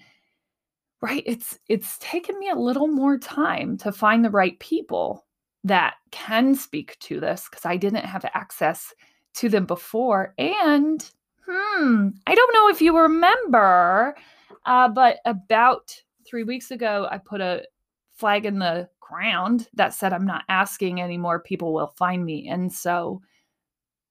right? 1.02 1.24
It's 1.26 1.58
it's 1.68 1.98
taken 2.00 2.38
me 2.40 2.50
a 2.50 2.56
little 2.56 2.88
more 2.88 3.18
time 3.18 3.78
to 3.78 3.92
find 3.92 4.24
the 4.24 4.30
right 4.30 4.60
people 4.60 5.26
that 5.64 5.96
can 6.12 6.56
speak 6.56 6.98
to 7.00 7.20
this 7.20 7.48
because 7.50 7.66
I 7.66 7.78
didn't 7.78 8.06
have 8.06 8.26
access 8.34 8.94
to 9.36 9.50
them 9.50 9.66
before. 9.66 10.34
And 10.38 11.08
hmm, 11.48 12.10
I 12.28 12.36
don't 12.36 12.54
know 12.54 12.70
if 12.70 12.82
you 12.82 12.98
remember, 12.98 14.16
uh, 14.66 14.90
but 14.90 15.18
about 15.26 15.96
three 16.26 16.44
weeks 16.44 16.72
ago, 16.72 17.08
I 17.10 17.18
put 17.18 17.42
a 17.42 17.64
flag 18.16 18.46
in 18.46 18.60
the 18.60 18.90
ground 19.00 19.68
that 19.74 19.94
said, 19.94 20.14
I'm 20.14 20.26
not 20.26 20.44
asking 20.48 21.02
anymore, 21.02 21.40
people 21.40 21.74
will 21.74 21.94
find 21.98 22.26
me. 22.26 22.48
And 22.48 22.72
so 22.72 23.22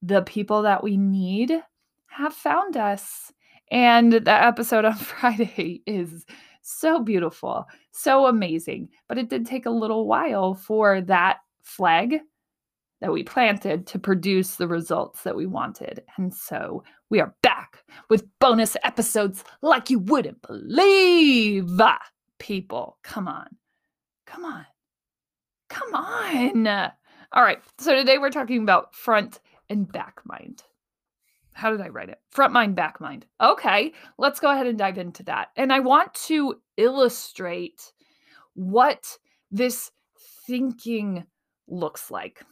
the 0.03 0.23
people 0.23 0.63
that 0.63 0.83
we 0.83 0.97
need 0.97 1.63
have 2.09 2.35
found 2.35 2.77
us. 2.77 3.33
And 3.71 4.13
the 4.13 4.33
episode 4.33 4.85
on 4.85 4.97
Friday 4.97 5.83
is 5.87 6.27
so 6.63 7.03
beautiful, 7.03 7.67
so 7.93 8.27
amazing. 8.27 8.89
But 9.09 9.19
it 9.19 9.29
did 9.29 9.47
take 9.47 9.67
a 9.67 9.71
little 9.71 10.07
while 10.07 10.55
for 10.55 11.01
that 11.03 11.39
flag 11.63 12.21
that 13.01 13.13
we 13.13 13.23
planted 13.23 13.87
to 13.87 13.99
produce 13.99 14.57
the 14.57 14.69
results 14.69 15.23
that 15.23 15.37
we 15.37 15.47
wanted. 15.47 16.03
And 16.17 16.33
so 16.35 16.85
we 17.09 17.21
are 17.21 17.35
back 17.43 17.83
with 18.09 18.27
bonus 18.39 18.77
episodes 18.85 19.43
like 19.63 19.91
you 19.91 19.99
wouldn't 19.99 20.43
believe. 20.43 21.81
People, 22.39 22.99
come 23.03 23.27
on. 23.27 23.49
Come 24.27 24.45
on. 24.45 24.67
Come 25.69 25.95
on. 25.95 26.67
All 27.33 27.43
right. 27.43 27.61
So 27.79 27.95
today 27.95 28.19
we're 28.19 28.31
talking 28.31 28.63
about 28.63 28.95
front 28.95 29.41
and 29.69 29.91
back 29.91 30.21
mind. 30.25 30.63
How 31.61 31.71
did 31.71 31.83
I 31.83 31.89
write 31.89 32.09
it? 32.09 32.19
Front 32.31 32.55
mind, 32.55 32.75
back 32.75 33.03
mind. 33.03 33.27
Okay. 33.39 33.93
Let's 34.17 34.41
go 34.41 34.51
ahead 34.51 34.67
and 34.67 34.79
dive 34.79 34.97
into 34.97 35.23
that. 35.25 35.49
And 35.57 35.71
I 35.71 35.81
want 35.81 36.15
to 36.15 36.55
illustrate 36.79 37.93
what 38.55 39.19
this 39.51 39.91
thinking 40.47 41.27
looks 41.69 42.11
like 42.11 42.43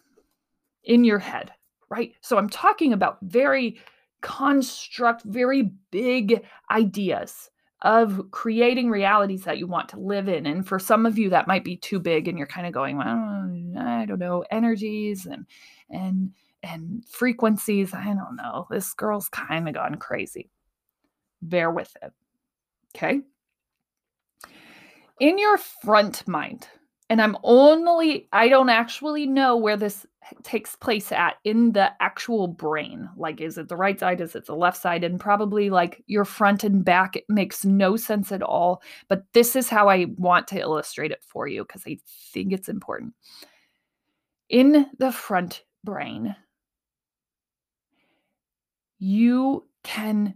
in 0.85 1.05
your 1.05 1.19
head, 1.19 1.53
right? 1.89 2.13
So 2.21 2.37
I'm 2.37 2.51
talking 2.51 2.93
about 2.93 3.17
very 3.23 3.81
construct, 4.21 5.23
very 5.25 5.71
big 5.91 6.45
ideas 6.71 7.49
of 7.81 8.31
creating 8.31 8.91
realities 8.91 9.45
that 9.45 9.57
you 9.57 9.67
want 9.67 9.89
to 9.89 10.01
live 10.01 10.29
in. 10.29 10.45
And 10.45 10.69
for 10.69 10.79
some 10.79 11.07
of 11.07 11.17
you, 11.17 11.31
that 11.31 11.49
might 11.49 11.65
be 11.65 11.77
too 11.77 11.99
big, 11.99 12.29
and 12.29 12.37
you're 12.37 12.47
kind 12.47 12.67
of 12.67 12.75
going, 12.75 12.99
well, 12.99 13.07
I 13.79 14.05
don't 14.07 14.19
know, 14.19 14.45
energies 14.51 15.25
and 15.25 15.47
and 15.89 16.33
and 16.63 17.05
frequencies. 17.07 17.95
I 17.95 18.05
don't 18.05 18.37
know. 18.37 18.67
This 18.71 18.95
girl's 18.95 19.29
kind 19.29 19.69
of 19.69 19.75
gone 19.75 19.97
crazy. 19.97 20.51
Bear 21.43 21.71
with 21.71 21.95
it. 22.03 22.13
Okay. 22.97 23.21
In 25.21 25.39
your 25.39 25.59
front 25.59 26.27
mind, 26.27 26.69
and 27.11 27.23
I'm 27.23 27.37
only, 27.43 28.29
I 28.33 28.49
don't 28.49 28.69
actually 28.69 29.27
know 29.27 29.57
where 29.57 29.77
this 29.77 30.07
takes 30.43 30.77
place 30.77 31.11
at 31.11 31.37
in 31.45 31.73
the 31.73 31.91
actual 32.03 32.47
brain. 32.49 33.09
Like, 33.17 33.41
is 33.41 33.57
it 33.57 33.69
the 33.69 33.77
right 33.77 33.99
side? 33.99 34.21
Is 34.21 34.35
it 34.35 34.45
the 34.47 34.55
left 34.55 34.81
side? 34.81 35.05
And 35.05 35.19
probably 35.19 35.71
like 35.71 36.05
your 36.07 36.27
front 36.27 36.65
and 36.65 36.85
back, 36.85 37.17
it 37.17 37.25
makes 37.29 37.65
no 37.65 37.97
sense 37.97 38.31
at 38.31 38.43
all. 38.43 38.83
But 39.09 39.25
this 39.33 39.57
is 39.57 39.71
how 39.71 39.89
I 39.89 40.07
want 40.17 40.49
to 40.49 40.61
illustrate 40.61 41.11
it 41.11 41.25
for 41.25 41.49
you 41.49 41.65
because 41.65 41.85
I 41.87 41.99
think 42.33 42.53
it's 42.53 42.69
important. 42.69 43.15
In 44.51 44.87
the 44.99 45.13
front 45.13 45.65
brain, 45.85 46.37
you 48.99 49.67
can 49.85 50.35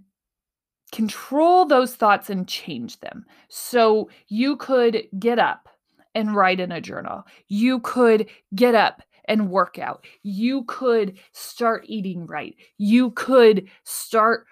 control 0.93 1.65
those 1.65 1.97
thoughts 1.97 2.31
and 2.31 2.47
change 2.47 3.01
them. 3.01 3.25
So 3.49 4.11
you 4.29 4.57
could 4.57 5.05
get 5.19 5.39
up 5.39 5.69
and 6.15 6.37
write 6.37 6.61
in 6.61 6.73
a 6.73 6.81
journal. 6.81 7.25
You 7.49 7.81
could 7.81 8.29
get 8.55 8.75
up 8.75 9.03
and 9.27 9.51
work 9.51 9.79
out. 9.79 10.05
You 10.23 10.65
could 10.65 11.19
start 11.33 11.85
eating 11.87 12.27
right. 12.27 12.55
You 12.79 13.13
could 13.13 13.69
start 13.85 14.47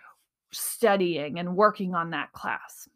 studying 0.52 1.38
and 1.38 1.56
working 1.56 1.94
on 1.94 2.10
that 2.10 2.32
class. 2.32 2.88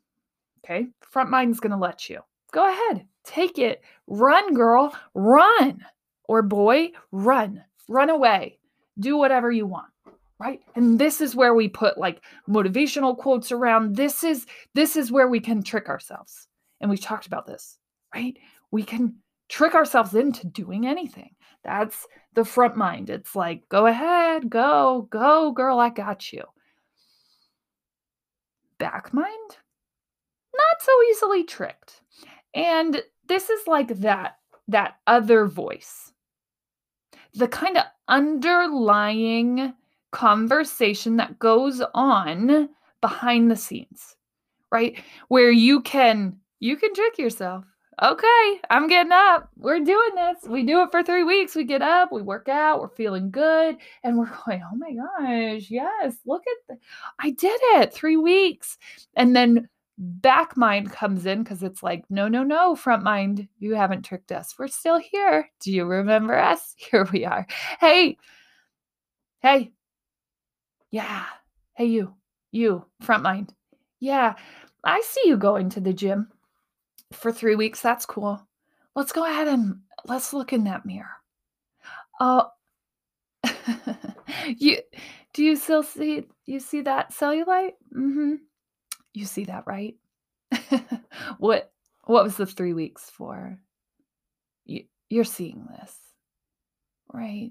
Okay. 0.64 0.86
Front 1.02 1.30
mind's 1.30 1.60
going 1.60 1.72
to 1.72 1.76
let 1.76 2.08
you. 2.08 2.20
Go 2.52 2.66
ahead. 2.66 3.06
Take 3.24 3.58
it. 3.58 3.82
Run, 4.06 4.54
girl. 4.54 4.96
Run. 5.14 5.84
Or 6.26 6.40
boy, 6.40 6.92
run. 7.12 7.62
Run 7.88 8.08
away. 8.08 8.58
Do 8.98 9.18
whatever 9.18 9.52
you 9.52 9.66
want 9.66 9.88
right? 10.38 10.60
And 10.74 10.98
this 10.98 11.20
is 11.20 11.36
where 11.36 11.54
we 11.54 11.68
put 11.68 11.98
like 11.98 12.20
motivational 12.48 13.16
quotes 13.16 13.52
around. 13.52 13.96
This 13.96 14.24
is 14.24 14.46
this 14.74 14.96
is 14.96 15.12
where 15.12 15.28
we 15.28 15.40
can 15.40 15.62
trick 15.62 15.88
ourselves. 15.88 16.48
And 16.80 16.90
we've 16.90 17.00
talked 17.00 17.26
about 17.26 17.46
this 17.46 17.78
right? 18.14 18.36
We 18.70 18.82
can 18.82 19.16
trick 19.48 19.74
ourselves 19.74 20.14
into 20.14 20.46
doing 20.46 20.86
anything. 20.86 21.30
That's 21.64 22.06
the 22.34 22.44
front 22.44 22.76
mind. 22.76 23.10
It's 23.10 23.34
like 23.34 23.68
go 23.68 23.86
ahead 23.86 24.50
go 24.50 25.08
go 25.10 25.52
girl 25.52 25.78
i 25.78 25.90
got 25.90 26.32
you. 26.32 26.44
Back 28.78 29.12
mind? 29.12 29.56
Not 30.54 30.82
so 30.82 30.92
easily 31.10 31.44
tricked. 31.44 32.02
And 32.54 33.02
this 33.26 33.50
is 33.50 33.66
like 33.66 33.88
that 34.00 34.38
that 34.68 34.96
other 35.06 35.46
voice. 35.46 36.12
The 37.34 37.48
kind 37.48 37.76
of 37.76 37.84
underlying 38.08 39.74
conversation 40.14 41.16
that 41.16 41.38
goes 41.38 41.82
on 41.92 42.68
behind 43.00 43.50
the 43.50 43.56
scenes, 43.56 44.16
right? 44.70 45.02
Where 45.28 45.50
you 45.50 45.82
can 45.82 46.36
you 46.60 46.76
can 46.76 46.94
trick 46.94 47.18
yourself. 47.18 47.64
Okay, 48.02 48.60
I'm 48.70 48.88
getting 48.88 49.12
up. 49.12 49.50
We're 49.56 49.80
doing 49.80 50.14
this. 50.16 50.48
We 50.48 50.64
do 50.64 50.82
it 50.82 50.90
for 50.90 51.02
3 51.02 51.22
weeks. 51.24 51.54
We 51.54 51.64
get 51.64 51.82
up, 51.82 52.10
we 52.10 52.22
work 52.22 52.48
out, 52.48 52.80
we're 52.80 52.88
feeling 52.88 53.30
good, 53.30 53.76
and 54.02 54.18
we're 54.18 54.30
going, 54.46 54.62
"Oh 54.72 54.76
my 54.76 54.92
gosh, 54.92 55.66
yes, 55.70 56.16
look 56.26 56.42
at 56.46 56.56
the, 56.68 56.78
I 57.20 57.30
did 57.30 57.60
it. 57.76 57.92
3 57.92 58.16
weeks." 58.16 58.78
And 59.16 59.34
then 59.36 59.68
back 59.98 60.56
mind 60.56 60.90
comes 60.92 61.26
in 61.26 61.42
because 61.42 61.62
it's 61.62 61.82
like, 61.82 62.04
no, 62.10 62.26
no, 62.28 62.42
no, 62.42 62.74
front 62.74 63.02
mind, 63.04 63.46
you 63.58 63.74
haven't 63.74 64.02
tricked 64.02 64.32
us. 64.32 64.54
We're 64.58 64.68
still 64.68 64.98
here. 64.98 65.48
Do 65.60 65.72
you 65.72 65.84
remember 65.84 66.36
us? 66.36 66.74
Here 66.90 67.06
we 67.12 67.24
are. 67.24 67.46
Hey, 67.80 68.16
hey, 69.40 69.72
yeah. 70.94 71.24
Hey, 71.72 71.86
you, 71.86 72.14
you, 72.52 72.86
front 73.00 73.24
mind. 73.24 73.52
Yeah, 73.98 74.34
I 74.84 75.00
see 75.00 75.22
you 75.24 75.36
going 75.36 75.68
to 75.70 75.80
the 75.80 75.92
gym 75.92 76.28
for 77.10 77.32
three 77.32 77.56
weeks. 77.56 77.80
That's 77.80 78.06
cool. 78.06 78.46
Let's 78.94 79.10
go 79.10 79.24
ahead 79.24 79.48
and 79.48 79.80
let's 80.06 80.32
look 80.32 80.52
in 80.52 80.62
that 80.64 80.86
mirror. 80.86 81.16
Oh, 82.20 82.46
you 84.46 84.78
do 85.32 85.42
you 85.42 85.56
still 85.56 85.82
see 85.82 86.28
you 86.46 86.60
see 86.60 86.82
that 86.82 87.10
cellulite? 87.10 87.72
Mm-hmm. 87.92 88.34
You 89.14 89.24
see 89.24 89.46
that, 89.46 89.64
right? 89.66 89.96
what 91.38 91.72
what 92.04 92.22
was 92.22 92.36
the 92.36 92.46
three 92.46 92.72
weeks 92.72 93.10
for? 93.10 93.58
You, 94.64 94.84
you're 95.10 95.24
seeing 95.24 95.66
this, 95.76 95.92
right? 97.12 97.50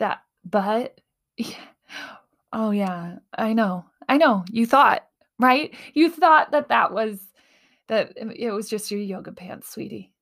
That 0.00 0.22
but 0.44 1.00
yeah. 1.36 1.54
Oh, 2.52 2.70
yeah. 2.70 3.16
I 3.36 3.52
know. 3.52 3.84
I 4.08 4.16
know. 4.16 4.44
You 4.50 4.66
thought, 4.66 5.06
right? 5.38 5.74
You 5.94 6.10
thought 6.10 6.50
that 6.52 6.68
that 6.68 6.92
was 6.92 7.20
that 7.88 8.12
it 8.16 8.50
was 8.52 8.68
just 8.68 8.90
your 8.90 9.00
yoga 9.00 9.32
pants, 9.32 9.68
sweetie. 9.70 10.12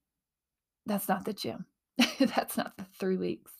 That's 0.86 1.08
not 1.08 1.24
the 1.24 1.32
gym. 1.34 1.66
That's 2.18 2.56
not 2.56 2.76
the 2.76 2.86
3 2.98 3.16
weeks. 3.16 3.52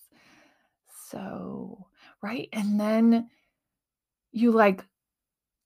So, 1.11 1.87
right? 2.23 2.49
And 2.53 2.81
then 2.81 3.29
you 4.33 4.53
like 4.53 4.85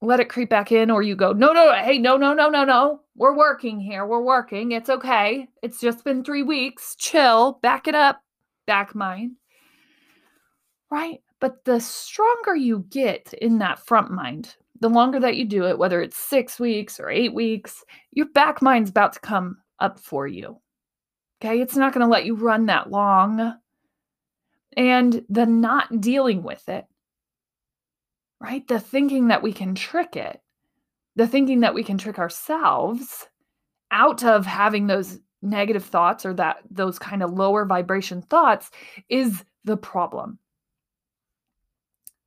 let 0.01 0.21
it 0.21 0.29
creep 0.29 0.51
back 0.51 0.73
in 0.73 0.91
or 0.91 1.03
you 1.03 1.15
go, 1.17 1.33
"No, 1.33 1.53
no, 1.53 1.73
hey, 1.75 1.99
no, 1.99 2.17
no, 2.17 2.35
no, 2.35 2.49
no, 2.49 2.65
no. 2.65 3.01
We're 3.17 3.37
working 3.37 3.81
here. 3.81 4.07
We're 4.07 4.23
working. 4.23 4.73
It's 4.73 4.91
okay. 4.91 5.49
It's 5.62 5.81
just 5.81 6.05
been 6.05 6.25
3 6.25 6.43
weeks. 6.43 6.97
Chill. 6.97 7.59
Back 7.62 7.87
it 7.88 7.95
up. 7.95 8.21
Back 8.67 8.95
mine. 8.95 9.37
Right? 10.91 11.21
But 11.43 11.65
the 11.65 11.81
stronger 11.81 12.55
you 12.55 12.87
get 12.89 13.35
in 13.35 13.59
that 13.59 13.85
front 13.85 14.13
mind, 14.13 14.55
the 14.79 14.89
longer 14.89 15.19
that 15.19 15.37
you 15.37 15.45
do 15.45 15.67
it, 15.67 15.77
whether 15.77 16.01
it's 16.01 16.17
six 16.17 16.61
weeks 16.61 17.01
or 17.01 17.11
eight 17.11 17.35
weeks, 17.35 17.85
your 18.13 18.27
back 18.27 18.63
mind's 18.63 18.91
about 18.91 19.15
to 19.15 19.21
come 19.21 19.59
up 19.81 19.99
for 19.99 20.29
you. 20.29 20.61
Okay. 21.43 21.61
It's 21.61 21.75
not 21.75 21.93
going 21.93 22.07
to 22.07 22.11
let 22.11 22.27
you 22.27 22.37
run 22.37 22.67
that 22.67 22.91
long. 22.91 23.55
And 24.77 25.25
the 25.29 25.45
not 25.45 26.01
dealing 26.01 26.45
with 26.45 26.69
it, 26.69 26.85
right? 28.41 28.65
The 28.69 28.79
thinking 28.79 29.27
that 29.27 29.43
we 29.43 29.53
can 29.53 29.75
trick 29.75 30.15
it, 30.15 30.41
the 31.17 31.27
thinking 31.27 31.59
that 31.61 31.75
we 31.75 31.83
can 31.83 31.99
trick 31.99 32.21
ourselves 32.21 33.27
out 33.91 34.23
of 34.23 34.47
having 34.47 34.87
those 34.87 35.19
negative 35.43 35.85
thoughts 35.85 36.25
or 36.25 36.35
that 36.35 36.59
those 36.71 37.01
kind 37.01 37.21
of 37.21 37.33
lower 37.33 37.65
vibration 37.65 38.23
thoughts 38.23 38.71
is 39.09 39.45
the 39.65 39.77
problem 39.77 40.39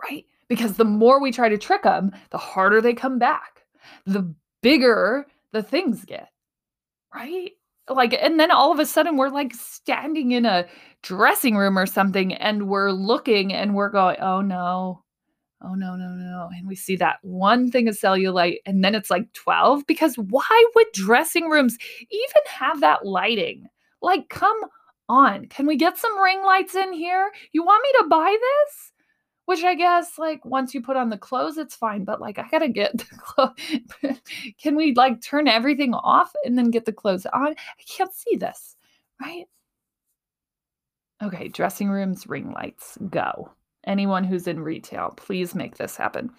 right? 0.09 0.25
Because 0.47 0.73
the 0.73 0.85
more 0.85 1.19
we 1.19 1.31
try 1.31 1.49
to 1.49 1.57
trick 1.57 1.83
them, 1.83 2.11
the 2.31 2.37
harder 2.37 2.81
they 2.81 2.93
come 2.93 3.19
back, 3.19 3.65
the 4.05 4.33
bigger 4.61 5.25
the 5.51 5.63
things 5.63 6.05
get, 6.05 6.29
right? 7.13 7.51
Like, 7.89 8.13
and 8.13 8.39
then 8.39 8.51
all 8.51 8.71
of 8.71 8.79
a 8.79 8.85
sudden 8.85 9.15
we're 9.15 9.29
like 9.29 9.53
standing 9.53 10.31
in 10.31 10.45
a 10.45 10.65
dressing 11.03 11.55
room 11.55 11.77
or 11.77 11.85
something 11.85 12.33
and 12.33 12.67
we're 12.67 12.91
looking 12.91 13.53
and 13.53 13.75
we're 13.75 13.89
going, 13.89 14.17
oh 14.19 14.41
no, 14.41 15.03
oh 15.61 15.75
no, 15.75 15.95
no, 15.95 16.09
no. 16.09 16.49
And 16.55 16.67
we 16.67 16.75
see 16.75 16.95
that 16.97 17.19
one 17.21 17.71
thing 17.71 17.87
of 17.87 17.95
cellulite 17.95 18.57
and 18.65 18.83
then 18.83 18.95
it's 18.95 19.11
like 19.11 19.31
12 19.33 19.85
because 19.87 20.15
why 20.15 20.65
would 20.75 20.87
dressing 20.93 21.47
rooms 21.47 21.77
even 22.09 22.41
have 22.47 22.81
that 22.81 23.05
lighting? 23.05 23.67
Like, 24.01 24.29
come 24.29 24.57
on, 25.07 25.45
can 25.47 25.67
we 25.67 25.75
get 25.75 25.97
some 25.97 26.19
ring 26.21 26.41
lights 26.43 26.75
in 26.75 26.91
here? 26.91 27.31
You 27.51 27.63
want 27.63 27.83
me 27.83 27.89
to 27.99 28.09
buy 28.09 28.35
this? 28.39 28.91
Which 29.45 29.63
I 29.63 29.75
guess 29.75 30.17
like 30.17 30.43
once 30.43 30.73
you 30.73 30.81
put 30.81 30.97
on 30.97 31.09
the 31.09 31.17
clothes, 31.17 31.57
it's 31.57 31.75
fine. 31.75 32.03
But 32.03 32.21
like 32.21 32.39
I 32.39 32.47
gotta 32.49 32.69
get 32.69 32.97
the 32.97 33.05
clothes. 33.17 34.21
Can 34.61 34.75
we 34.75 34.93
like 34.93 35.21
turn 35.21 35.47
everything 35.47 35.93
off 35.93 36.33
and 36.43 36.57
then 36.57 36.71
get 36.71 36.85
the 36.85 36.93
clothes 36.93 37.25
on? 37.27 37.49
I 37.49 37.83
can't 37.87 38.13
see 38.13 38.35
this, 38.35 38.75
right? 39.21 39.45
Okay, 41.23 41.47
dressing 41.47 41.89
rooms, 41.89 42.27
ring 42.27 42.51
lights, 42.51 42.97
go. 43.09 43.51
Anyone 43.87 44.23
who's 44.23 44.47
in 44.47 44.59
retail, 44.59 45.13
please 45.15 45.55
make 45.55 45.77
this 45.77 45.95
happen. 45.95 46.31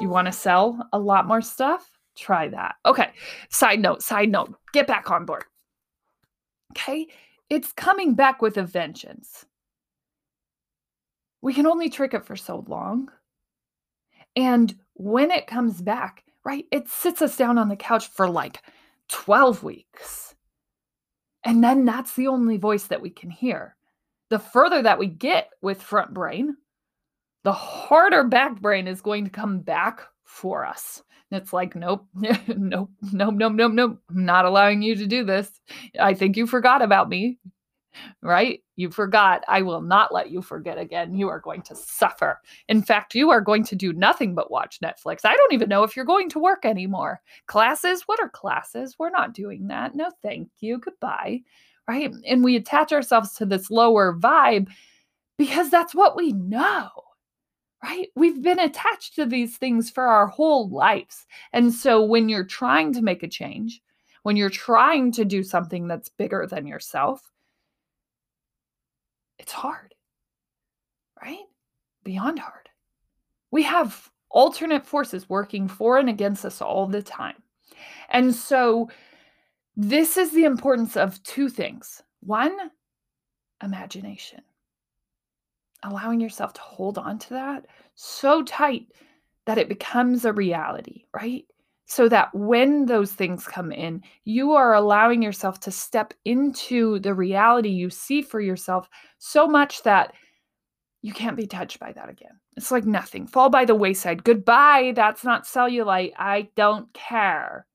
You 0.00 0.08
want 0.08 0.26
to 0.26 0.32
sell 0.32 0.86
a 0.92 0.98
lot 0.98 1.26
more 1.26 1.40
stuff? 1.40 1.98
Try 2.16 2.48
that. 2.48 2.76
Okay, 2.84 3.10
side 3.48 3.80
note, 3.80 4.02
side 4.02 4.30
note, 4.30 4.54
get 4.72 4.86
back 4.86 5.10
on 5.10 5.24
board. 5.24 5.44
Okay, 6.72 7.06
it's 7.50 7.72
coming 7.72 8.14
back 8.14 8.40
with 8.42 8.56
a 8.56 8.62
vengeance 8.62 9.46
we 11.42 11.52
can 11.52 11.66
only 11.66 11.90
trick 11.90 12.14
it 12.14 12.24
for 12.24 12.36
so 12.36 12.64
long. 12.66 13.10
And 14.34 14.74
when 14.94 15.30
it 15.30 15.46
comes 15.46 15.82
back, 15.82 16.24
right, 16.44 16.64
it 16.70 16.88
sits 16.88 17.20
us 17.20 17.36
down 17.36 17.58
on 17.58 17.68
the 17.68 17.76
couch 17.76 18.06
for 18.06 18.28
like 18.28 18.62
12 19.08 19.62
weeks. 19.62 20.34
And 21.44 21.62
then 21.62 21.84
that's 21.84 22.14
the 22.14 22.28
only 22.28 22.56
voice 22.56 22.84
that 22.84 23.02
we 23.02 23.10
can 23.10 23.28
hear. 23.28 23.76
The 24.30 24.38
further 24.38 24.82
that 24.82 24.98
we 24.98 25.08
get 25.08 25.50
with 25.60 25.82
front 25.82 26.14
brain, 26.14 26.56
the 27.42 27.52
harder 27.52 28.24
back 28.24 28.60
brain 28.60 28.86
is 28.86 29.02
going 29.02 29.24
to 29.24 29.30
come 29.30 29.58
back 29.58 30.02
for 30.24 30.64
us. 30.64 31.02
And 31.30 31.42
it's 31.42 31.52
like, 31.52 31.74
nope, 31.74 32.06
nope, 32.14 32.38
nope, 32.46 32.90
nope, 33.34 33.52
nope, 33.52 33.72
nope. 33.72 33.98
I'm 34.08 34.24
not 34.24 34.44
allowing 34.44 34.80
you 34.80 34.94
to 34.94 35.06
do 35.06 35.24
this. 35.24 35.50
I 35.98 36.14
think 36.14 36.36
you 36.36 36.46
forgot 36.46 36.80
about 36.80 37.08
me 37.08 37.38
right? 38.22 38.60
You 38.76 38.90
forgot. 38.90 39.44
I 39.48 39.62
will 39.62 39.80
not 39.80 40.12
let 40.12 40.30
you 40.30 40.42
forget 40.42 40.78
again. 40.78 41.14
You 41.14 41.28
are 41.28 41.40
going 41.40 41.62
to 41.62 41.76
suffer. 41.76 42.40
In 42.68 42.82
fact, 42.82 43.14
you 43.14 43.30
are 43.30 43.40
going 43.40 43.64
to 43.64 43.76
do 43.76 43.92
nothing 43.92 44.34
but 44.34 44.50
watch 44.50 44.80
Netflix. 44.80 45.20
I 45.24 45.36
don't 45.36 45.52
even 45.52 45.68
know 45.68 45.82
if 45.82 45.96
you're 45.96 46.04
going 46.04 46.28
to 46.30 46.38
work 46.38 46.64
anymore. 46.64 47.20
Classes? 47.46 48.02
What 48.06 48.20
are 48.20 48.28
classes? 48.28 48.96
We're 48.98 49.10
not 49.10 49.34
doing 49.34 49.68
that. 49.68 49.94
No, 49.94 50.10
thank 50.22 50.48
you. 50.60 50.78
Goodbye. 50.78 51.42
Right? 51.88 52.12
And 52.26 52.44
we 52.44 52.56
attach 52.56 52.92
ourselves 52.92 53.34
to 53.34 53.46
this 53.46 53.70
lower 53.70 54.16
vibe 54.18 54.68
because 55.36 55.70
that's 55.70 55.94
what 55.94 56.16
we 56.16 56.32
know. 56.32 56.88
Right? 57.82 58.08
We've 58.14 58.40
been 58.40 58.60
attached 58.60 59.16
to 59.16 59.26
these 59.26 59.56
things 59.56 59.90
for 59.90 60.04
our 60.04 60.28
whole 60.28 60.70
lives. 60.70 61.26
And 61.52 61.72
so 61.72 62.00
when 62.00 62.28
you're 62.28 62.44
trying 62.44 62.92
to 62.92 63.02
make 63.02 63.24
a 63.24 63.28
change, 63.28 63.82
when 64.22 64.36
you're 64.36 64.50
trying 64.50 65.10
to 65.12 65.24
do 65.24 65.42
something 65.42 65.88
that's 65.88 66.08
bigger 66.08 66.46
than 66.48 66.66
yourself, 66.66 67.32
it's 69.42 69.52
hard, 69.52 69.94
right? 71.20 71.44
Beyond 72.04 72.38
hard. 72.38 72.68
We 73.50 73.64
have 73.64 74.08
alternate 74.30 74.86
forces 74.86 75.28
working 75.28 75.68
for 75.68 75.98
and 75.98 76.08
against 76.08 76.44
us 76.44 76.62
all 76.62 76.86
the 76.86 77.02
time. 77.02 77.42
And 78.08 78.34
so, 78.34 78.88
this 79.76 80.16
is 80.16 80.32
the 80.32 80.44
importance 80.44 80.96
of 80.96 81.22
two 81.24 81.48
things 81.48 82.02
one, 82.20 82.56
imagination, 83.62 84.42
allowing 85.82 86.20
yourself 86.20 86.52
to 86.54 86.60
hold 86.60 86.96
on 86.96 87.18
to 87.18 87.30
that 87.30 87.66
so 87.94 88.42
tight 88.44 88.86
that 89.46 89.58
it 89.58 89.68
becomes 89.68 90.24
a 90.24 90.32
reality, 90.32 91.04
right? 91.12 91.44
So 91.92 92.08
that 92.08 92.34
when 92.34 92.86
those 92.86 93.12
things 93.12 93.46
come 93.46 93.70
in, 93.70 94.02
you 94.24 94.52
are 94.52 94.72
allowing 94.72 95.20
yourself 95.20 95.60
to 95.60 95.70
step 95.70 96.14
into 96.24 96.98
the 97.00 97.12
reality 97.12 97.68
you 97.68 97.90
see 97.90 98.22
for 98.22 98.40
yourself 98.40 98.88
so 99.18 99.46
much 99.46 99.82
that 99.82 100.14
you 101.02 101.12
can't 101.12 101.36
be 101.36 101.46
touched 101.46 101.78
by 101.78 101.92
that 101.92 102.08
again. 102.08 102.40
It's 102.56 102.70
like 102.70 102.86
nothing. 102.86 103.26
Fall 103.26 103.50
by 103.50 103.66
the 103.66 103.74
wayside. 103.74 104.24
Goodbye. 104.24 104.94
That's 104.96 105.22
not 105.22 105.44
cellulite. 105.44 106.12
I 106.16 106.48
don't 106.56 106.90
care. 106.94 107.66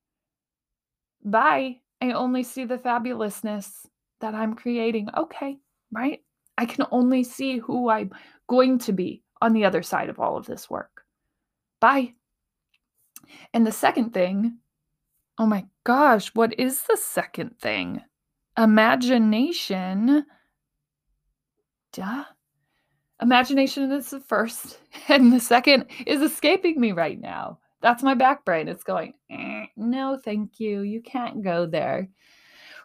Bye. 1.23 1.81
I 2.01 2.13
only 2.13 2.41
see 2.41 2.65
the 2.65 2.79
fabulousness 2.79 3.85
that 4.21 4.33
I'm 4.33 4.55
creating. 4.55 5.09
Okay, 5.15 5.59
right? 5.91 6.21
I 6.57 6.65
can 6.65 6.87
only 6.89 7.23
see 7.23 7.59
who 7.59 7.87
I'm 7.91 8.09
going 8.49 8.79
to 8.79 8.93
be 8.93 9.21
on 9.43 9.53
the 9.53 9.65
other 9.65 9.83
side 9.83 10.09
of 10.09 10.19
all 10.19 10.37
of 10.37 10.47
this 10.47 10.71
work. 10.71 11.03
Bye. 11.79 12.15
And 13.53 13.65
the 13.65 13.71
second 13.71 14.13
thing, 14.13 14.57
oh 15.37 15.45
my 15.45 15.65
gosh, 15.83 16.29
what 16.33 16.57
is 16.59 16.83
the 16.83 16.97
second 16.97 17.59
thing? 17.59 18.01
Imagination. 18.57 20.25
Duh. 21.93 22.23
Imagination 23.21 23.91
is 23.91 24.11
the 24.11 24.19
first, 24.19 24.79
and 25.07 25.33
the 25.33 25.39
second 25.39 25.85
is 26.05 26.21
escaping 26.21 26.79
me 26.79 26.91
right 26.91 27.19
now. 27.19 27.59
That's 27.81 28.03
my 28.03 28.13
back 28.13 28.43
brain. 28.45 28.67
It's 28.67 28.83
going, 28.83 29.13
eh, 29.29 29.65
no, 29.75 30.19
thank 30.23 30.59
you. 30.59 30.81
You 30.81 31.01
can't 31.01 31.43
go 31.43 31.65
there. 31.65 32.09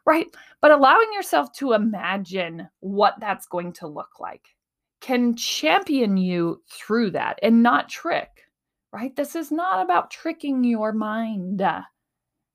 Right. 0.05 0.26
But 0.61 0.70
allowing 0.70 1.12
yourself 1.12 1.52
to 1.55 1.72
imagine 1.72 2.68
what 2.81 3.14
that's 3.20 3.46
going 3.46 3.72
to 3.74 3.87
look 3.87 4.20
like 4.20 4.46
can 5.00 5.35
champion 5.37 6.16
you 6.16 6.62
through 6.68 7.11
that 7.11 7.38
and 7.42 7.62
not 7.62 7.88
trick 7.88 8.41
right? 8.92 9.14
This 9.16 9.35
is 9.35 9.50
not 9.50 9.83
about 9.83 10.11
tricking 10.11 10.64
your 10.64 10.92
mind. 10.92 11.62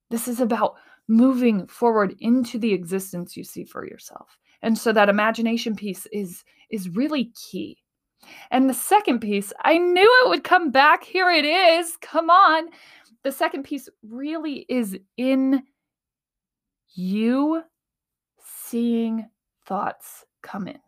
This 0.10 0.28
is 0.28 0.40
about 0.40 0.76
moving 1.08 1.68
forward 1.68 2.16
into 2.20 2.60
the 2.60 2.74
existence 2.74 3.36
you 3.36 3.44
see 3.44 3.64
for 3.64 3.86
yourself. 3.86 4.38
And 4.62 4.78
so 4.78 4.92
that 4.94 5.10
imagination 5.10 5.76
piece 5.76 6.06
is 6.12 6.44
is 6.70 6.90
really 6.90 7.32
key. 7.50 7.78
And 8.52 8.70
the 8.70 8.74
second 8.74 9.20
piece, 9.20 9.54
I 9.64 9.78
knew 9.78 10.22
it 10.24 10.30
would 10.30 10.44
come 10.44 10.72
back. 10.72 11.04
Here 11.04 11.30
it 11.30 11.46
is. 11.46 11.98
Come 12.02 12.30
on. 12.30 12.70
The 13.24 13.32
second 13.32 13.64
piece 13.64 13.88
really 14.04 14.66
is 14.70 14.98
in 15.18 15.64
you 16.96 17.62
seeing 18.44 19.30
thoughts 19.66 20.26
come 20.42 20.68
in. 20.68 20.80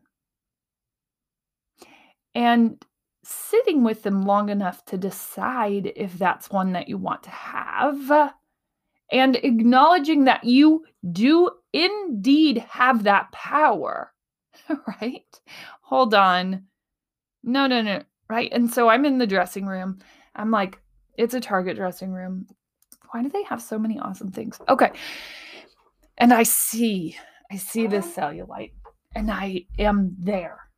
And 2.36 2.84
sitting 3.30 3.84
with 3.84 4.04
them 4.04 4.24
long 4.24 4.50
enough 4.50 4.84
to 4.86 4.98
decide 4.98 5.92
if 5.96 6.18
that's 6.18 6.50
one 6.50 6.74
that 6.74 6.88
you 6.88 6.98
want 6.98 7.24
to 7.24 7.30
have 7.30 8.34
and 9.12 9.36
acknowledging 9.38 10.26
that 10.26 10.44
you 10.44 10.86
do 11.12 11.50
indeed 11.74 12.60
have 12.70 13.04
that 13.04 13.32
power, 13.32 14.14
right? 15.02 15.40
Hold 15.82 16.14
on. 16.14 16.64
No, 17.44 17.68
no, 17.68 17.82
no. 17.82 18.04
Right. 18.30 18.52
And 18.52 18.72
so 18.72 18.90
I'm 18.90 19.06
in 19.06 19.18
the 19.18 19.28
dressing 19.28 19.66
room. 19.66 20.00
I'm 20.36 20.52
like, 20.52 20.80
it's 21.18 21.34
a 21.34 21.42
Target 21.42 21.76
dressing 21.76 22.12
room. 22.12 22.48
Why 23.12 23.24
do 23.24 23.30
they 23.30 23.44
have 23.44 23.62
so 23.62 23.80
many 23.80 23.98
awesome 23.98 24.32
things? 24.32 24.60
Okay. 24.70 24.92
And 26.20 26.32
I 26.32 26.44
see, 26.44 27.18
I 27.52 27.56
see 27.58 27.88
this 27.88 28.06
uh-huh. 28.18 28.30
cellulite 28.30 28.74
and 29.16 29.32
I 29.32 29.66
am 29.80 30.16
there 30.20 30.69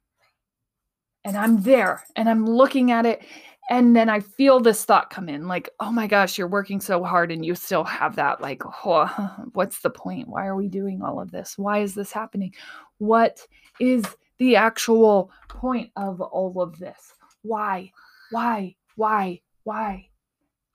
and 1.23 1.38
I'm 1.38 1.62
there 1.62 2.03
and 2.15 2.29
I'm 2.29 2.45
looking 2.45 2.91
at 2.91 3.05
it. 3.05 3.23
And 3.69 3.95
then 3.95 4.10
I 4.10 4.19
feel 4.19 4.60
this 4.60 4.84
thought 4.84 5.12
come 5.12 5.29
in 5.29 5.47
like, 5.47 5.69
oh 5.79 5.91
my 5.91 6.05
gosh, 6.05 6.38
you're 6.38 6.47
working 6.47 6.81
so 6.81 7.03
hard 7.03 7.31
and 7.31 7.45
you 7.45 7.55
still 7.55 7.86
have 7.86 8.15
that. 8.17 8.41
Like, 8.41 8.63
oh, 8.86 9.31
what's 9.53 9.79
the 9.79 9.89
point? 9.89 10.27
Why 10.27 10.45
are 10.45 10.55
we 10.55 10.67
doing 10.67 11.01
all 11.01 11.21
of 11.21 11.31
this? 11.31 11.57
Why 11.57 11.79
is 11.79 11.95
this 11.95 12.12
happening? 12.12 12.53
What 12.97 13.45
is 13.79 14.03
the 14.39 14.55
actual 14.57 15.31
point 15.47 15.91
of 15.95 16.19
all 16.19 16.62
of 16.62 16.79
this? 16.79 17.13
Why? 17.43 17.91
Why? 18.31 18.75
Why? 18.95 19.41
Why? 19.63 20.10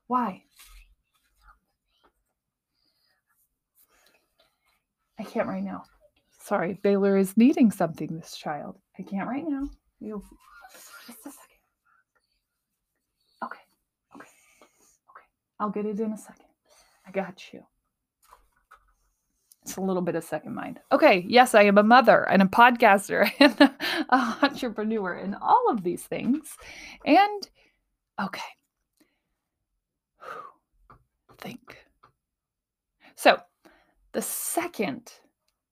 Why? 0.06 0.42
I 5.18 5.24
can't 5.24 5.48
right 5.48 5.62
now. 5.62 5.82
Sorry, 6.38 6.78
Baylor 6.82 7.16
is 7.16 7.36
needing 7.36 7.70
something, 7.70 8.16
this 8.16 8.36
child. 8.36 8.78
I 8.98 9.02
can't 9.02 9.28
right 9.28 9.44
now. 9.46 9.68
You 10.00 10.22
just 11.06 11.20
a 11.20 11.30
second. 11.30 11.62
Okay. 13.44 13.60
Okay. 14.14 14.28
Okay. 15.10 15.26
I'll 15.58 15.70
get 15.70 15.86
it 15.86 16.00
in 16.00 16.12
a 16.12 16.18
second. 16.18 16.46
I 17.06 17.10
got 17.10 17.52
you. 17.52 17.62
It's 19.62 19.76
a 19.76 19.80
little 19.80 20.02
bit 20.02 20.14
of 20.14 20.22
second 20.22 20.54
mind. 20.54 20.80
Okay. 20.92 21.24
Yes, 21.28 21.54
I 21.54 21.62
am 21.62 21.78
a 21.78 21.82
mother 21.82 22.28
and 22.28 22.42
a 22.42 22.46
podcaster 22.46 23.30
and 23.40 23.56
an 23.60 23.74
entrepreneur 24.42 25.14
and 25.14 25.34
all 25.40 25.70
of 25.70 25.82
these 25.82 26.04
things. 26.04 26.56
And 27.04 27.48
okay. 28.20 28.40
Think. 31.38 31.76
So 33.16 33.40
the 34.12 34.22
second 34.22 35.12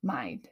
mind 0.02 0.48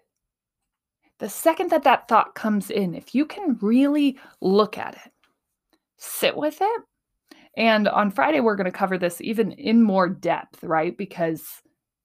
the 1.23 1.29
second 1.29 1.71
that 1.71 1.85
that 1.85 2.09
thought 2.09 2.35
comes 2.35 2.69
in, 2.69 2.97
if 2.97 3.15
you 3.15 3.25
can 3.25 3.57
really 3.63 4.19
look 4.41 4.77
at 4.77 4.95
it, 4.95 5.13
sit 5.97 6.37
with 6.37 6.59
it. 6.61 6.83
And 7.57 7.87
on 7.87 8.11
Friday, 8.11 8.41
we're 8.41 8.57
going 8.57 8.65
to 8.65 8.77
cover 8.77 8.99
this 8.99 9.21
even 9.21 9.53
in 9.53 9.85
more 9.85 10.09
depth, 10.09 10.65
right? 10.65 10.99
Because 10.99 11.45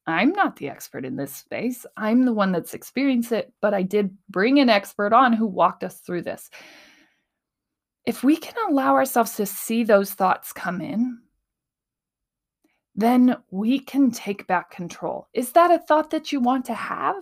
I'm 0.06 0.34
not 0.34 0.58
the 0.58 0.70
expert 0.70 1.04
in 1.04 1.16
this 1.16 1.34
space. 1.34 1.84
I'm 1.98 2.26
the 2.26 2.34
one 2.34 2.52
that's 2.52 2.76
experienced 2.76 3.32
it, 3.32 3.52
but 3.60 3.74
I 3.74 3.82
did 3.82 4.16
bring 4.30 4.60
an 4.60 4.70
expert 4.70 5.14
on 5.14 5.34
who 5.34 5.48
walked 5.48 5.84
us 5.84 5.98
through 6.02 6.22
this. 6.22 6.52
if 8.08 8.24
we 8.24 8.38
can 8.38 8.56
allow 8.70 8.96
ourselves 8.96 9.36
to 9.36 9.46
see 9.46 9.84
those 9.84 10.14
thoughts 10.14 10.54
come 10.54 10.80
in, 10.80 11.20
then 12.96 13.36
we 13.52 13.80
can 13.80 14.12
take 14.12 14.48
back 14.48 14.72
control. 14.72 15.28
Is 15.34 15.52
that 15.52 15.72
a 15.72 15.78
thought 15.78 16.10
that 16.12 16.32
you 16.32 16.40
want 16.40 16.66
to 16.66 16.74
have? 16.74 17.22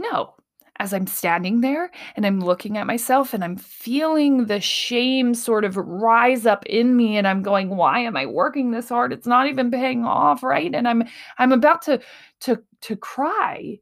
No. 0.00 0.34
As 0.76 0.94
I'm 0.94 1.06
standing 1.06 1.60
there 1.60 1.90
and 2.16 2.24
I'm 2.24 2.40
looking 2.40 2.78
at 2.78 2.86
myself 2.86 3.34
and 3.34 3.44
I'm 3.44 3.56
feeling 3.58 4.46
the 4.46 4.60
shame 4.60 5.34
sort 5.34 5.66
of 5.66 5.76
rise 5.76 6.46
up 6.46 6.64
in 6.64 6.96
me 6.96 7.18
and 7.18 7.28
I'm 7.28 7.42
going, 7.42 7.68
why 7.76 7.98
am 7.98 8.16
I 8.16 8.24
working 8.24 8.70
this 8.70 8.88
hard? 8.88 9.12
It's 9.12 9.26
not 9.26 9.46
even 9.46 9.70
paying 9.70 10.06
off, 10.06 10.42
right? 10.42 10.74
And 10.74 10.88
I'm 10.88 11.04
I'm 11.36 11.52
about 11.52 11.82
to 11.82 12.00
to 12.40 12.62
to 12.80 12.96
cry 12.96 13.78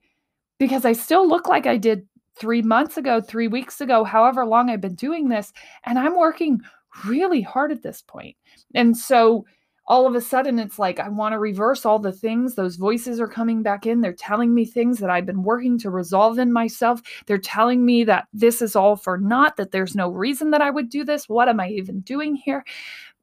because 0.59 0.85
I 0.85 0.93
still 0.93 1.29
look 1.29 1.49
like 1.49 1.67
I 1.67 1.77
did 1.77 2.07
3 2.37 2.63
months 2.63 2.97
ago, 2.97 3.21
3 3.21 3.49
weeks 3.49 3.81
ago, 3.81 4.03
however 4.05 4.45
long 4.45 4.71
I've 4.71 4.81
been 4.81 4.97
doing 4.97 5.29
this, 5.29 5.53
and 5.85 5.99
I'm 6.01 6.17
working 6.17 6.61
really 7.07 7.43
hard 7.43 7.71
at 7.73 7.83
this 7.83 8.03
point. 8.03 8.37
And 8.75 8.97
so 8.97 9.47
all 9.89 10.07
of 10.07 10.15
a 10.15 10.21
sudden 10.21 10.59
it's 10.59 10.79
like 10.79 11.01
I 11.01 11.09
want 11.09 11.33
to 11.33 11.39
reverse 11.39 11.87
all 11.87 11.99
the 11.99 12.13
things. 12.13 12.55
Those 12.55 12.77
voices 12.77 13.21
are 13.21 13.27
coming 13.27 13.63
back 13.63 13.87
in. 13.87 14.03
They're 14.03 14.13
telling 14.13 14.55
me 14.55 14.67
things 14.67 14.99
that 14.99 15.09
I've 15.09 15.27
been 15.27 15.43
working 15.43 15.79
to 15.79 15.91
resolve 15.91 16.39
in 16.39 16.53
myself. 16.53 17.01
They're 17.27 17.39
telling 17.39 17.85
me 17.85 18.05
that 18.05 18.29
this 18.35 18.61
is 18.61 18.77
all 18.77 18.97
for 18.97 19.17
naught, 19.17 19.57
that 19.57 19.73
there's 19.73 19.97
no 19.97 20.11
reason 20.11 20.51
that 20.51 20.61
I 20.61 20.71
would 20.71 20.91
do 20.91 21.05
this. 21.05 21.29
What 21.29 21.49
am 21.49 21.59
I 21.59 21.71
even 21.71 22.01
doing 22.01 22.37
here? 22.37 22.65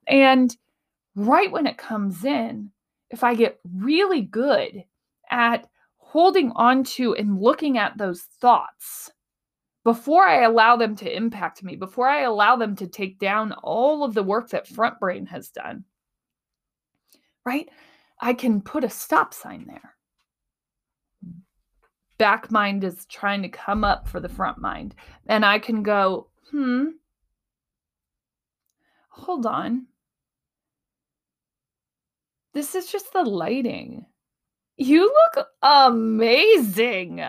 And 0.08 0.56
right 1.16 1.52
when 1.52 1.68
it 1.68 1.78
comes 1.78 2.26
in, 2.26 2.72
if 3.12 3.24
I 3.24 3.36
get 3.36 3.60
really 3.76 4.22
good 4.22 4.84
at 5.30 5.68
holding 5.98 6.52
on 6.56 6.84
to 6.84 7.14
and 7.16 7.40
looking 7.40 7.78
at 7.78 7.98
those 7.98 8.22
thoughts 8.22 9.12
before 9.84 10.26
I 10.26 10.42
allow 10.42 10.78
them 10.78 10.96
to 10.96 11.16
impact 11.16 11.64
me, 11.64 11.76
before 11.76 12.08
I 12.08 12.22
allow 12.22 12.56
them 12.56 12.76
to 12.78 12.88
take 12.88 13.20
down 13.20 13.52
all 13.62 14.04
of 14.04 14.16
the 14.16 14.24
work 14.24 14.50
that 14.50 14.68
front 14.68 15.00
brain 15.00 15.28
has 15.28 15.50
done, 15.50 15.86
right? 17.46 17.70
I 18.20 18.34
can 18.34 18.62
put 18.62 18.84
a 18.84 18.90
stop 18.90 19.34
sign 19.34 19.66
there. 19.68 19.96
Back 22.18 22.50
mind 22.50 22.84
is 22.84 23.06
trying 23.06 23.42
to 23.42 23.50
come 23.50 23.84
up 23.84 24.08
for 24.08 24.20
the 24.20 24.30
front 24.30 24.58
mind. 24.58 24.96
And 25.28 25.46
I 25.46 25.60
can 25.60 25.84
go, 25.84 26.28
hmm, 26.50 26.86
hold 29.10 29.46
on. 29.46 29.88
This 32.54 32.74
is 32.74 32.90
just 32.90 33.12
the 33.12 33.24
lighting. 33.24 34.06
You 34.78 35.14
look 35.36 35.48
amazing. 35.62 37.22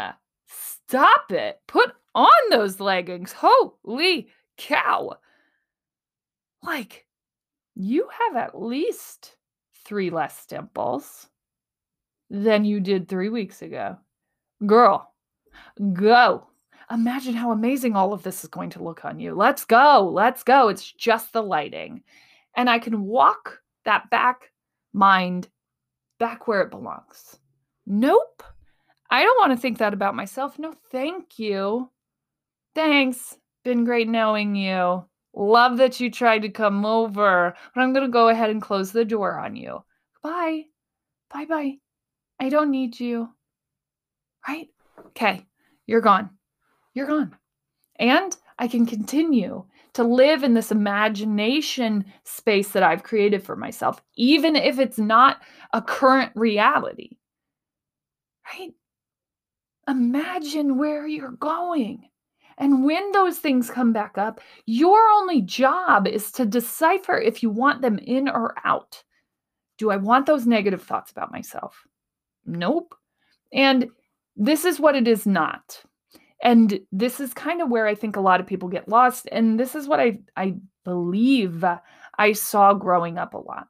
Stop 0.46 1.32
it. 1.32 1.60
Put 1.66 1.92
on 2.14 2.30
those 2.50 2.78
leggings. 2.78 3.32
Holy 3.32 4.28
cow. 4.56 5.18
Like, 6.62 7.06
you 7.74 8.08
have 8.08 8.36
at 8.36 8.60
least 8.60 9.35
three 9.86 10.10
less 10.10 10.44
dimples 10.46 11.28
than 12.28 12.64
you 12.64 12.80
did 12.80 13.08
three 13.08 13.28
weeks 13.28 13.62
ago. 13.62 13.96
Girl, 14.66 15.12
go. 15.92 16.48
Imagine 16.90 17.34
how 17.34 17.52
amazing 17.52 17.96
all 17.96 18.12
of 18.12 18.22
this 18.22 18.44
is 18.44 18.50
going 18.50 18.70
to 18.70 18.82
look 18.82 19.04
on 19.04 19.18
you. 19.18 19.34
Let's 19.34 19.64
go. 19.64 20.10
Let's 20.12 20.42
go. 20.42 20.68
It's 20.68 20.92
just 20.92 21.32
the 21.32 21.42
lighting. 21.42 22.02
And 22.56 22.68
I 22.70 22.78
can 22.78 23.02
walk 23.02 23.60
that 23.84 24.10
back 24.10 24.52
mind 24.92 25.48
back 26.18 26.48
where 26.48 26.62
it 26.62 26.70
belongs. 26.70 27.38
Nope. 27.86 28.42
I 29.10 29.22
don't 29.22 29.38
want 29.38 29.52
to 29.52 29.60
think 29.60 29.78
that 29.78 29.94
about 29.94 30.16
myself. 30.16 30.58
No, 30.58 30.74
thank 30.90 31.38
you. 31.38 31.90
Thanks. 32.74 33.36
Been 33.64 33.84
great 33.84 34.08
knowing 34.08 34.54
you. 34.56 35.04
Love 35.38 35.76
that 35.76 36.00
you 36.00 36.10
tried 36.10 36.40
to 36.40 36.48
come 36.48 36.86
over, 36.86 37.54
but 37.74 37.80
I'm 37.80 37.92
going 37.92 38.06
to 38.06 38.10
go 38.10 38.28
ahead 38.28 38.48
and 38.48 38.62
close 38.62 38.90
the 38.90 39.04
door 39.04 39.38
on 39.38 39.54
you. 39.54 39.84
Bye. 40.22 40.62
Bye 41.32 41.44
bye. 41.44 41.74
I 42.40 42.48
don't 42.48 42.70
need 42.70 42.98
you. 42.98 43.28
Right? 44.48 44.68
Okay. 45.08 45.44
You're 45.86 46.00
gone. 46.00 46.30
You're 46.94 47.06
gone. 47.06 47.36
And 47.98 48.34
I 48.58 48.66
can 48.66 48.86
continue 48.86 49.66
to 49.92 50.04
live 50.04 50.42
in 50.42 50.54
this 50.54 50.72
imagination 50.72 52.06
space 52.24 52.70
that 52.72 52.82
I've 52.82 53.02
created 53.02 53.42
for 53.42 53.56
myself, 53.56 54.02
even 54.14 54.56
if 54.56 54.78
it's 54.78 54.98
not 54.98 55.42
a 55.72 55.82
current 55.82 56.32
reality. 56.34 57.18
Right? 58.46 58.72
Imagine 59.88 60.78
where 60.78 61.06
you're 61.06 61.30
going. 61.30 62.08
And 62.58 62.84
when 62.84 63.12
those 63.12 63.38
things 63.38 63.70
come 63.70 63.92
back 63.92 64.16
up, 64.16 64.40
your 64.64 65.08
only 65.08 65.42
job 65.42 66.06
is 66.06 66.32
to 66.32 66.46
decipher 66.46 67.18
if 67.18 67.42
you 67.42 67.50
want 67.50 67.82
them 67.82 67.98
in 67.98 68.28
or 68.28 68.54
out. 68.64 69.02
Do 69.78 69.90
I 69.90 69.96
want 69.96 70.26
those 70.26 70.46
negative 70.46 70.82
thoughts 70.82 71.10
about 71.10 71.32
myself? 71.32 71.86
Nope. 72.46 72.94
And 73.52 73.90
this 74.36 74.64
is 74.64 74.80
what 74.80 74.94
it 74.94 75.06
is 75.06 75.26
not. 75.26 75.82
And 76.42 76.80
this 76.92 77.20
is 77.20 77.34
kind 77.34 77.60
of 77.60 77.70
where 77.70 77.86
I 77.86 77.94
think 77.94 78.16
a 78.16 78.20
lot 78.20 78.40
of 78.40 78.46
people 78.46 78.68
get 78.68 78.88
lost. 78.88 79.28
And 79.30 79.60
this 79.60 79.74
is 79.74 79.86
what 79.86 80.00
I, 80.00 80.20
I 80.36 80.56
believe 80.84 81.64
I 82.18 82.32
saw 82.32 82.72
growing 82.72 83.18
up 83.18 83.34
a 83.34 83.38
lot. 83.38 83.68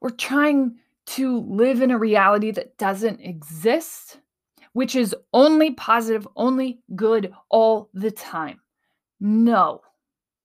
We're 0.00 0.10
trying 0.10 0.76
to 1.06 1.40
live 1.40 1.80
in 1.80 1.90
a 1.90 1.98
reality 1.98 2.50
that 2.50 2.76
doesn't 2.76 3.20
exist 3.20 4.18
which 4.78 4.94
is 4.94 5.12
only 5.32 5.72
positive, 5.72 6.28
only 6.36 6.78
good 6.94 7.34
all 7.48 7.90
the 7.94 8.12
time. 8.12 8.60
No. 9.18 9.80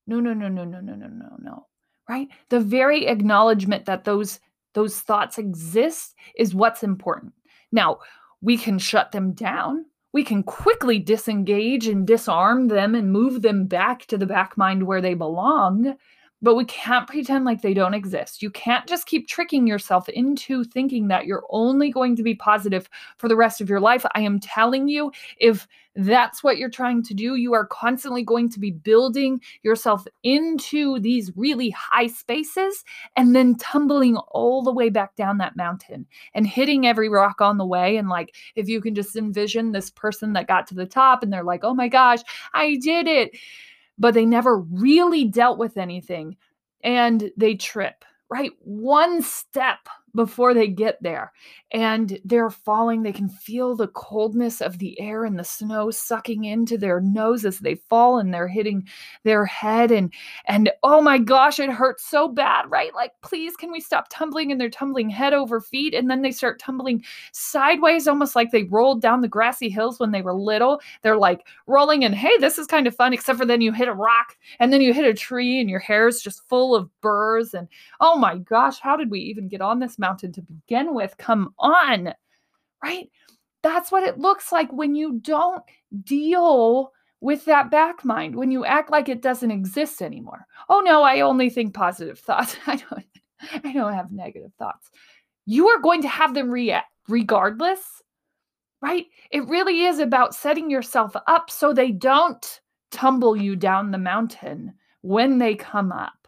No, 0.08 0.19
no, 0.19 0.34
no, 0.34 0.48
no, 0.48 0.63
no, 0.63 0.80
no, 0.80 0.96
no, 0.96 1.06
no, 1.06 1.38
no. 1.39 1.67
Right? 2.10 2.30
The 2.50 2.60
very 2.60 3.06
acknowledgement 3.06 3.86
that 3.86 4.06
those 4.06 4.39
those 4.74 5.00
thoughts 5.02 5.38
exist 5.38 6.15
is 6.36 6.56
what's 6.56 6.82
important. 6.82 7.34
Now, 7.72 8.00
we 8.41 8.58
can 8.58 8.80
shut 8.80 9.12
them 9.12 9.34
down. 9.34 9.86
We 10.13 10.24
can 10.24 10.41
quickly 10.41 10.98
disengage 10.98 11.88
and 11.88 12.08
disarm 12.08 12.69
them 12.69 12.96
and 12.96 13.12
move 13.12 13.43
them 13.43 13.67
back 13.67 14.08
to 14.08 14.17
the 14.17 14.26
back 14.26 14.58
mind 14.58 14.88
where 14.88 15.00
they 15.00 15.13
belong 15.13 15.96
but 16.43 16.56
we 16.56 16.65
can't 16.65 17.08
pretend 17.08 17.45
like 17.45 17.62
they 17.62 17.73
don't 17.73 17.93
exist. 17.93 18.43
You 18.43 18.51
can't 18.51 18.86
just 18.86 19.08
keep 19.08 19.27
tricking 19.27 19.65
yourself 19.65 20.10
into 20.10 20.65
thinking 20.65 21.08
that 21.08 21.25
you're 21.25 21.45
only 21.49 21.89
going 21.89 22.17
to 22.17 22.23
be 22.23 22.36
positive 22.36 22.89
for 23.17 23.29
the 23.29 23.38
rest 23.38 23.62
of 23.62 23.69
your 23.69 23.79
life. 23.79 24.06
I 24.13 24.21
am 24.21 24.41
telling 24.41 24.89
you, 24.89 25.12
if 25.38 25.65
that's 25.95 26.43
what 26.43 26.58
you're 26.58 26.69
trying 26.69 27.01
to 27.03 27.13
do, 27.13 27.36
you 27.36 27.53
are 27.53 27.65
constantly 27.67 28.23
going 28.23 28.49
to 28.49 28.60
be 28.60 28.71
building 28.71 29.39
yourself 29.62 30.06
into 30.23 30.99
these 30.99 31.32
really 31.36 31.69
high 31.69 32.08
spaces 32.08 32.84
and 33.15 33.36
then 33.36 33.56
tumbling 33.56 34.17
all 34.32 34.63
the 34.63 34.73
way 34.73 34.89
back 34.89 35.15
down 35.15 35.38
that 35.38 35.56
mountain 35.56 36.06
and 36.34 36.45
hitting 36.45 36.86
every 36.86 37.08
rock 37.08 37.39
on 37.39 37.58
the 37.58 37.65
way. 37.65 37.95
And 37.95 38.10
like, 38.10 38.36
if 38.56 38.67
you 38.67 38.82
can 38.82 38.95
just 38.95 39.15
envision 39.15 39.71
this 39.71 39.89
person 39.91 40.34
that 40.34 40.47
got 40.47 40.67
to 40.67 40.75
the 40.75 40.86
top 40.86 41.23
and 41.23 41.32
they're 41.32 41.43
like, 41.43 41.63
oh 41.63 41.75
my 41.75 41.88
gosh, 41.88 42.19
I 42.53 42.77
did 42.82 43.08
it 43.08 43.32
but 43.97 44.13
they 44.13 44.25
never 44.25 44.60
really 44.60 45.25
dealt 45.25 45.58
with 45.58 45.77
anything 45.77 46.38
and 46.84 47.32
they 47.38 47.56
trip, 47.56 48.03
right? 48.29 48.51
One 48.60 49.21
step 49.21 49.79
before 50.15 50.54
they 50.54 50.67
get 50.67 51.02
there. 51.02 51.32
And 51.71 52.19
they're 52.23 52.52
falling. 52.52 53.02
They 53.02 53.12
can 53.12 53.30
feel 53.30 53.76
the 53.76 53.88
coldness 53.88 54.62
of 54.62 54.78
the 54.78 54.99
air 54.99 55.26
and 55.26 55.39
the 55.39 55.43
snow 55.43 55.89
sucking 55.89 56.45
into 56.45 56.78
their 56.78 57.02
nose 57.02 57.45
as 57.45 57.60
they 57.60 57.76
fall 57.76 58.19
and 58.19 58.32
they're 58.32 58.47
hitting 58.47 58.88
their 59.23 59.45
head. 59.45 59.91
And 59.91 60.13
and 60.45 60.71
oh 60.84 61.02
my 61.02 61.17
gosh, 61.17 61.60
it 61.60 61.71
hurts 61.71 62.06
so 62.06 62.28
bad, 62.28 62.69
right? 62.69 62.93
Like, 62.93 63.13
please, 63.21 63.56
can 63.56 63.71
we 63.71 63.80
stop 63.80 64.08
tumbling? 64.10 64.52
And 64.52 64.62
they're 64.62 64.69
tumbling 64.69 65.10
head 65.10 65.34
over 65.34 65.60
feet. 65.60 65.95
And 65.95 66.10
then 66.10 66.21
they 66.21 66.32
start 66.32 66.60
tumbling 66.60 67.04
sideways, 67.32 68.08
almost 68.08 68.36
like 68.36 68.52
they 68.52 68.63
rolled 68.63 69.02
down 69.02 69.21
the 69.21 69.28
grassy 69.28 69.69
hills 69.69 69.99
when 69.99 70.12
they 70.12 70.21
were 70.21 70.36
little. 70.36 70.80
They're 71.02 71.17
like 71.17 71.47
rolling 71.65 72.06
and 72.06 72.13
hey, 72.13 72.38
this 72.38 72.60
is 72.60 72.67
kind 72.67 72.86
of 72.86 72.95
fun, 72.95 73.13
except 73.13 73.39
for 73.39 73.45
then 73.45 73.62
you 73.62 73.71
hit 73.71 73.88
a 73.88 73.93
rock 73.93 74.38
and 74.60 74.71
then 74.71 74.82
you 74.82 74.93
hit 74.93 75.06
a 75.06 75.13
tree 75.13 75.60
and 75.60 75.69
your 75.69 75.80
hair 75.80 76.08
is 76.08 76.21
just 76.21 76.47
full 76.47 76.76
of 76.76 76.89
burrs. 77.02 77.54
And 77.56 77.67
oh 77.99 78.17
my 78.17 78.38
gosh, 78.38 78.80
how 78.80 78.95
did 78.95 79.10
we 79.10 79.19
even 79.21 79.47
get 79.47 79.62
on 79.62 79.80
this 79.80 79.97
mountain 80.04 80.34
to 80.34 80.42
begin 80.42 80.94
with. 80.94 81.16
Come 81.18 81.54
on, 81.58 82.13
right? 82.84 83.10
That's 83.63 83.92
what 83.92 84.04
it 84.04 84.20
looks 84.20 84.52
like 84.52 84.72
when 84.72 84.94
you 84.94 85.20
don't 85.20 85.63
deal 86.04 86.92
with 87.22 87.46
that 87.46 87.72
back 87.72 88.04
mind, 88.04 88.36
when 88.36 88.52
you 88.52 88.66
act 88.66 88.92
like 88.92 89.08
it 89.08 89.22
doesn't 89.22 89.50
exist 89.50 90.02
anymore. 90.02 90.46
Oh 90.68 90.82
no, 90.82 91.04
I 91.04 91.22
only 91.22 91.50
think 91.50 91.74
positive 91.74 92.20
thoughts. 92.20 92.58
I 92.68 92.76
don't 92.76 93.06
I 93.63 93.74
don't 93.74 93.94
have 93.94 94.12
negative 94.12 94.52
thoughts. 94.60 94.89
You 95.46 95.70
are 95.70 95.80
going 95.80 96.02
to 96.02 96.08
have 96.10 96.34
them 96.34 96.50
react 96.52 96.92
regardless, 97.08 97.80
right? 98.82 99.06
It 99.32 99.48
really 99.48 99.84
is 99.84 100.00
about 100.00 100.36
setting 100.36 100.70
yourself 100.70 101.16
up 101.28 101.50
so 101.50 101.74
they 101.74 101.92
don't 101.92 102.62
tumble 102.92 103.36
you 103.36 103.56
down 103.56 103.92
the 103.92 103.98
mountain 103.98 104.74
when 105.02 105.38
they 105.38 105.56
come 105.56 105.92
up. 105.92 106.28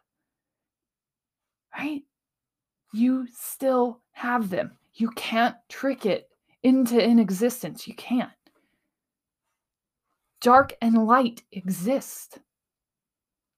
Right? 1.77 2.03
You 2.95 3.27
still 3.33 4.01
have 4.11 4.49
them. 4.49 4.77
You 4.93 5.09
can't 5.11 5.55
trick 5.69 6.05
it 6.05 6.29
into 6.63 7.03
inexistence. 7.03 7.87
You 7.87 7.95
can't. 7.95 8.31
dark 10.41 10.73
and 10.81 11.07
light 11.07 11.43
exist. 11.51 12.39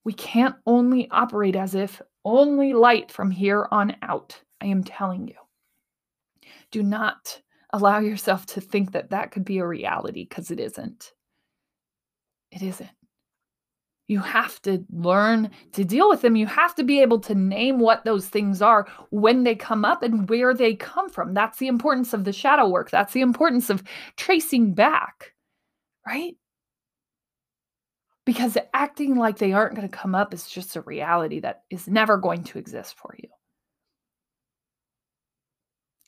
We 0.06 0.14
can't 0.14 0.56
only 0.66 1.10
operate 1.12 1.56
as 1.56 1.76
if 1.76 2.02
only 2.24 2.74
light 2.74 3.12
from 3.12 3.30
here 3.30 3.68
on 3.72 3.96
out. 4.02 4.40
I 4.62 4.68
am 4.68 4.84
telling 4.84 5.28
you. 5.28 5.36
Do 6.72 6.84
not 6.84 7.42
allow 7.74 8.00
yourself 8.00 8.46
to 8.48 8.62
think 8.62 8.94
that 8.94 9.10
that 9.10 9.32
could 9.32 9.44
be 9.46 9.58
a 9.58 9.68
reality 9.68 10.26
because 10.28 10.50
it 10.52 10.60
isn't. 10.60 11.14
It 12.52 12.62
isn't. 12.64 12.90
You 14.08 14.20
have 14.20 14.62
to 14.62 14.86
learn 14.90 15.52
to 15.74 15.84
deal 15.84 16.08
with 16.08 16.22
them. 16.22 16.38
You 16.38 16.46
have 16.46 16.74
to 16.76 16.84
be 16.84 17.02
able 17.02 17.20
to 17.22 17.36
name 17.36 17.80
what 17.80 18.06
those 18.06 18.28
things 18.28 18.62
are 18.62 18.88
when 19.10 19.44
they 19.44 19.56
come 19.56 19.84
up 19.84 20.02
and 20.02 20.30
where 20.30 20.54
they 20.54 20.76
come 20.76 21.10
from. 21.10 21.34
That's 21.34 21.58
the 21.58 21.68
importance 21.68 22.14
of 22.14 22.24
the 22.24 22.32
shadow 22.32 22.70
work. 22.70 22.90
That's 22.90 23.12
the 23.12 23.22
importance 23.22 23.70
of 23.70 23.84
tracing 24.16 24.74
back, 24.74 25.34
right? 26.08 26.38
Because 28.26 28.58
acting 28.74 29.16
like 29.16 29.38
they 29.38 29.52
aren't 29.52 29.76
going 29.76 29.88
to 29.88 29.98
come 29.98 30.16
up 30.16 30.34
is 30.34 30.48
just 30.48 30.78
a 30.78 30.82
reality 30.82 31.42
that 31.42 31.64
is 31.70 31.88
never 31.88 32.18
going 32.18 32.44
to 32.46 32.60
exist 32.60 32.96
for 32.98 33.14
you. 33.18 33.30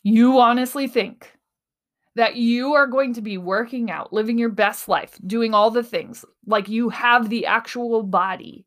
You 0.03 0.39
honestly 0.39 0.87
think 0.87 1.33
that 2.15 2.35
you 2.35 2.73
are 2.73 2.87
going 2.87 3.13
to 3.13 3.21
be 3.21 3.37
working 3.37 3.91
out, 3.91 4.11
living 4.11 4.37
your 4.37 4.49
best 4.49 4.87
life, 4.87 5.17
doing 5.25 5.53
all 5.53 5.71
the 5.71 5.83
things 5.83 6.25
like 6.45 6.67
you 6.67 6.89
have 6.89 7.29
the 7.29 7.45
actual 7.45 8.03
body. 8.03 8.65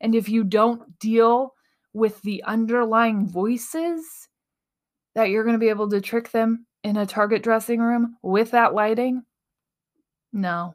And 0.00 0.14
if 0.14 0.28
you 0.28 0.44
don't 0.44 0.98
deal 0.98 1.54
with 1.92 2.20
the 2.22 2.42
underlying 2.44 3.26
voices, 3.26 4.28
that 5.14 5.30
you're 5.30 5.44
going 5.44 5.54
to 5.54 5.60
be 5.60 5.68
able 5.68 5.90
to 5.90 6.00
trick 6.00 6.30
them 6.30 6.66
in 6.82 6.96
a 6.96 7.06
Target 7.06 7.42
dressing 7.42 7.80
room 7.80 8.16
with 8.22 8.52
that 8.52 8.74
lighting? 8.74 9.22
No, 10.32 10.74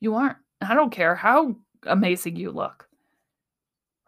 you 0.00 0.14
aren't. 0.14 0.36
I 0.60 0.74
don't 0.74 0.92
care 0.92 1.14
how 1.14 1.56
amazing 1.84 2.36
you 2.36 2.50
look. 2.50 2.88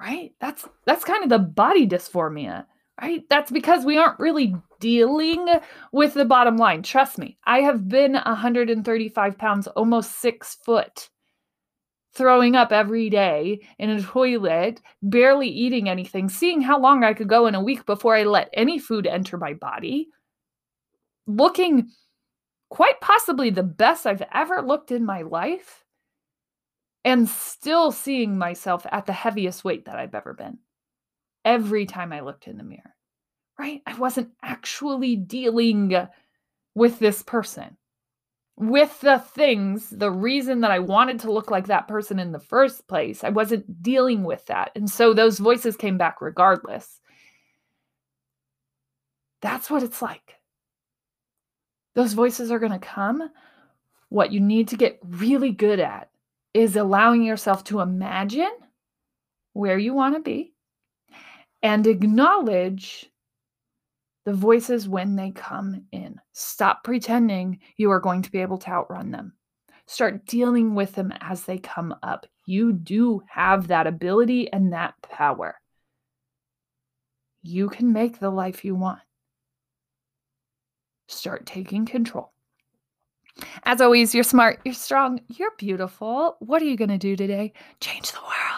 Right? 0.00 0.32
That's 0.40 0.66
that's 0.86 1.04
kind 1.04 1.22
of 1.22 1.28
the 1.28 1.38
body 1.38 1.86
dysphoria 1.86 2.64
right? 3.00 3.24
That's 3.28 3.50
because 3.50 3.84
we 3.84 3.98
aren't 3.98 4.18
really 4.18 4.54
dealing 4.78 5.46
with 5.92 6.14
the 6.14 6.24
bottom 6.24 6.56
line. 6.56 6.82
Trust 6.82 7.18
me, 7.18 7.38
I 7.44 7.60
have 7.60 7.88
been 7.88 8.12
135 8.12 9.38
pounds, 9.38 9.66
almost 9.68 10.18
six 10.20 10.56
foot, 10.64 11.10
throwing 12.12 12.56
up 12.56 12.72
every 12.72 13.10
day 13.10 13.60
in 13.78 13.90
a 13.90 14.02
toilet, 14.02 14.80
barely 15.02 15.48
eating 15.48 15.88
anything, 15.88 16.28
seeing 16.28 16.60
how 16.60 16.78
long 16.78 17.04
I 17.04 17.14
could 17.14 17.28
go 17.28 17.46
in 17.46 17.54
a 17.54 17.62
week 17.62 17.86
before 17.86 18.16
I 18.16 18.24
let 18.24 18.50
any 18.52 18.78
food 18.78 19.06
enter 19.06 19.36
my 19.36 19.54
body, 19.54 20.08
looking 21.26 21.90
quite 22.68 23.00
possibly 23.00 23.50
the 23.50 23.62
best 23.62 24.06
I've 24.06 24.22
ever 24.32 24.62
looked 24.62 24.90
in 24.90 25.04
my 25.04 25.22
life, 25.22 25.84
and 27.04 27.28
still 27.28 27.92
seeing 27.92 28.36
myself 28.36 28.86
at 28.92 29.06
the 29.06 29.12
heaviest 29.12 29.64
weight 29.64 29.86
that 29.86 29.96
I've 29.96 30.14
ever 30.14 30.34
been 30.34 30.58
every 31.44 31.86
time 31.86 32.12
I 32.12 32.20
looked 32.20 32.46
in 32.46 32.56
the 32.56 32.64
mirror, 32.64 32.94
right? 33.58 33.82
I 33.86 33.96
wasn't 33.96 34.30
actually 34.42 35.16
dealing 35.16 36.08
with 36.74 36.98
this 36.98 37.22
person, 37.22 37.76
with 38.56 39.00
the 39.00 39.18
things, 39.18 39.90
the 39.90 40.10
reason 40.10 40.60
that 40.60 40.70
I 40.70 40.78
wanted 40.78 41.20
to 41.20 41.32
look 41.32 41.50
like 41.50 41.66
that 41.66 41.88
person 41.88 42.18
in 42.18 42.32
the 42.32 42.38
first 42.38 42.86
place. 42.88 43.24
I 43.24 43.30
wasn't 43.30 43.82
dealing 43.82 44.22
with 44.22 44.46
that. 44.46 44.70
And 44.74 44.88
so 44.88 45.14
those 45.14 45.38
voices 45.38 45.76
came 45.76 45.98
back 45.98 46.20
regardless. 46.20 47.00
That's 49.40 49.70
what 49.70 49.82
it's 49.82 50.02
like. 50.02 50.36
Those 51.94 52.12
voices 52.12 52.50
are 52.50 52.58
going 52.58 52.72
to 52.72 52.78
come. 52.78 53.30
What 54.10 54.32
you 54.32 54.40
need 54.40 54.68
to 54.68 54.76
get 54.76 54.98
really 55.02 55.50
good 55.50 55.80
at 55.80 56.10
is 56.52 56.76
allowing 56.76 57.22
yourself 57.22 57.64
to 57.64 57.80
imagine 57.80 58.50
where 59.52 59.78
you 59.78 59.94
want 59.94 60.14
to 60.16 60.20
be 60.20 60.52
and 61.62 61.86
acknowledge 61.86 63.10
the 64.24 64.32
voices 64.32 64.88
when 64.88 65.16
they 65.16 65.30
come 65.30 65.84
in. 65.92 66.20
Stop 66.32 66.84
pretending 66.84 67.58
you 67.76 67.90
are 67.90 68.00
going 68.00 68.22
to 68.22 68.30
be 68.30 68.38
able 68.40 68.58
to 68.58 68.70
outrun 68.70 69.10
them. 69.10 69.32
Start 69.86 70.26
dealing 70.26 70.74
with 70.74 70.94
them 70.94 71.12
as 71.20 71.44
they 71.44 71.58
come 71.58 71.94
up. 72.02 72.26
You 72.46 72.72
do 72.72 73.22
have 73.28 73.68
that 73.68 73.86
ability 73.86 74.52
and 74.52 74.72
that 74.72 74.94
power. 75.02 75.60
You 77.42 77.68
can 77.68 77.92
make 77.92 78.18
the 78.18 78.30
life 78.30 78.64
you 78.64 78.74
want. 78.74 79.00
Start 81.08 81.46
taking 81.46 81.86
control. 81.86 82.32
As 83.64 83.80
always, 83.80 84.14
you're 84.14 84.22
smart, 84.22 84.60
you're 84.64 84.74
strong, 84.74 85.20
you're 85.28 85.52
beautiful. 85.58 86.36
What 86.40 86.62
are 86.62 86.66
you 86.66 86.76
going 86.76 86.90
to 86.90 86.98
do 86.98 87.16
today? 87.16 87.52
Change 87.80 88.12
the 88.12 88.20
world. 88.20 88.49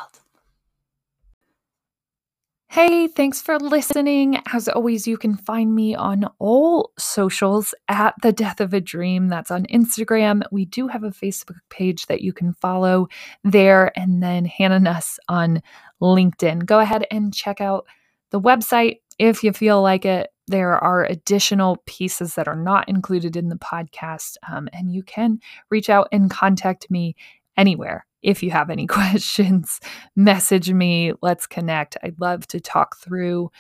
Hey, 2.73 3.07
thanks 3.07 3.43
for 3.43 3.59
listening. 3.59 4.41
As 4.51 4.67
always, 4.67 5.07
you 5.07 5.19
can 5.19 5.37
find 5.37 5.75
me 5.75 5.95
on 5.95 6.25
all 6.39 6.93
socials 6.99 7.75
at 7.87 8.15
The 8.23 8.33
Death 8.33 8.63
of 8.63 8.73
a 8.73 8.81
Dream. 8.81 9.29
That's 9.29 9.51
on 9.51 9.67
Instagram. 9.67 10.41
We 10.51 10.65
do 10.65 10.89
have 10.89 11.05
a 11.05 11.11
Facebook 11.11 11.59
page 11.69 12.07
that 12.07 12.23
you 12.23 12.33
can 12.33 12.55
follow 12.55 13.09
there, 13.45 13.93
and 13.95 14.23
then 14.23 14.47
Hannah 14.47 14.81
Nuss 14.81 15.19
on 15.29 15.63
LinkedIn. 16.01 16.65
Go 16.65 16.79
ahead 16.79 17.07
and 17.11 17.35
check 17.35 17.61
out 17.61 17.85
the 18.31 18.41
website 18.41 19.01
if 19.19 19.45
you 19.45 19.53
feel 19.53 19.83
like 19.83 20.07
it. 20.07 20.31
There 20.47 20.79
are 20.79 21.05
additional 21.05 21.83
pieces 21.85 22.37
that 22.37 22.49
are 22.49 22.57
not 22.57 22.89
included 22.89 23.37
in 23.37 23.51
the 23.51 23.57
podcast, 23.57 24.39
um, 24.51 24.71
and 24.73 24.91
you 24.91 25.03
can 25.03 25.41
reach 25.69 25.91
out 25.91 26.09
and 26.11 26.31
contact 26.31 26.91
me 26.91 27.17
anywhere 27.55 28.07
if 28.23 28.43
you 28.43 28.51
have 28.51 28.71
any 28.71 28.87
questions, 28.89 29.81
message 30.17 30.73
me. 30.73 31.13
Let's 31.23 31.47
connect. 31.47 31.97
I'd 32.03 32.21
love 32.21 32.47
to 32.49 32.61
talk 32.61 32.97
through 32.99 33.51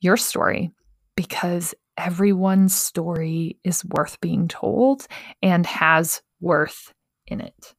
your 0.00 0.16
story 0.16 0.70
because 1.16 1.74
everyone's 1.96 2.74
story 2.74 3.58
is 3.64 3.84
worth 3.84 4.20
being 4.20 4.48
told 4.48 5.06
and 5.42 5.64
has 5.66 6.22
worth 6.40 6.92
in 7.26 7.40
it. 7.40 7.75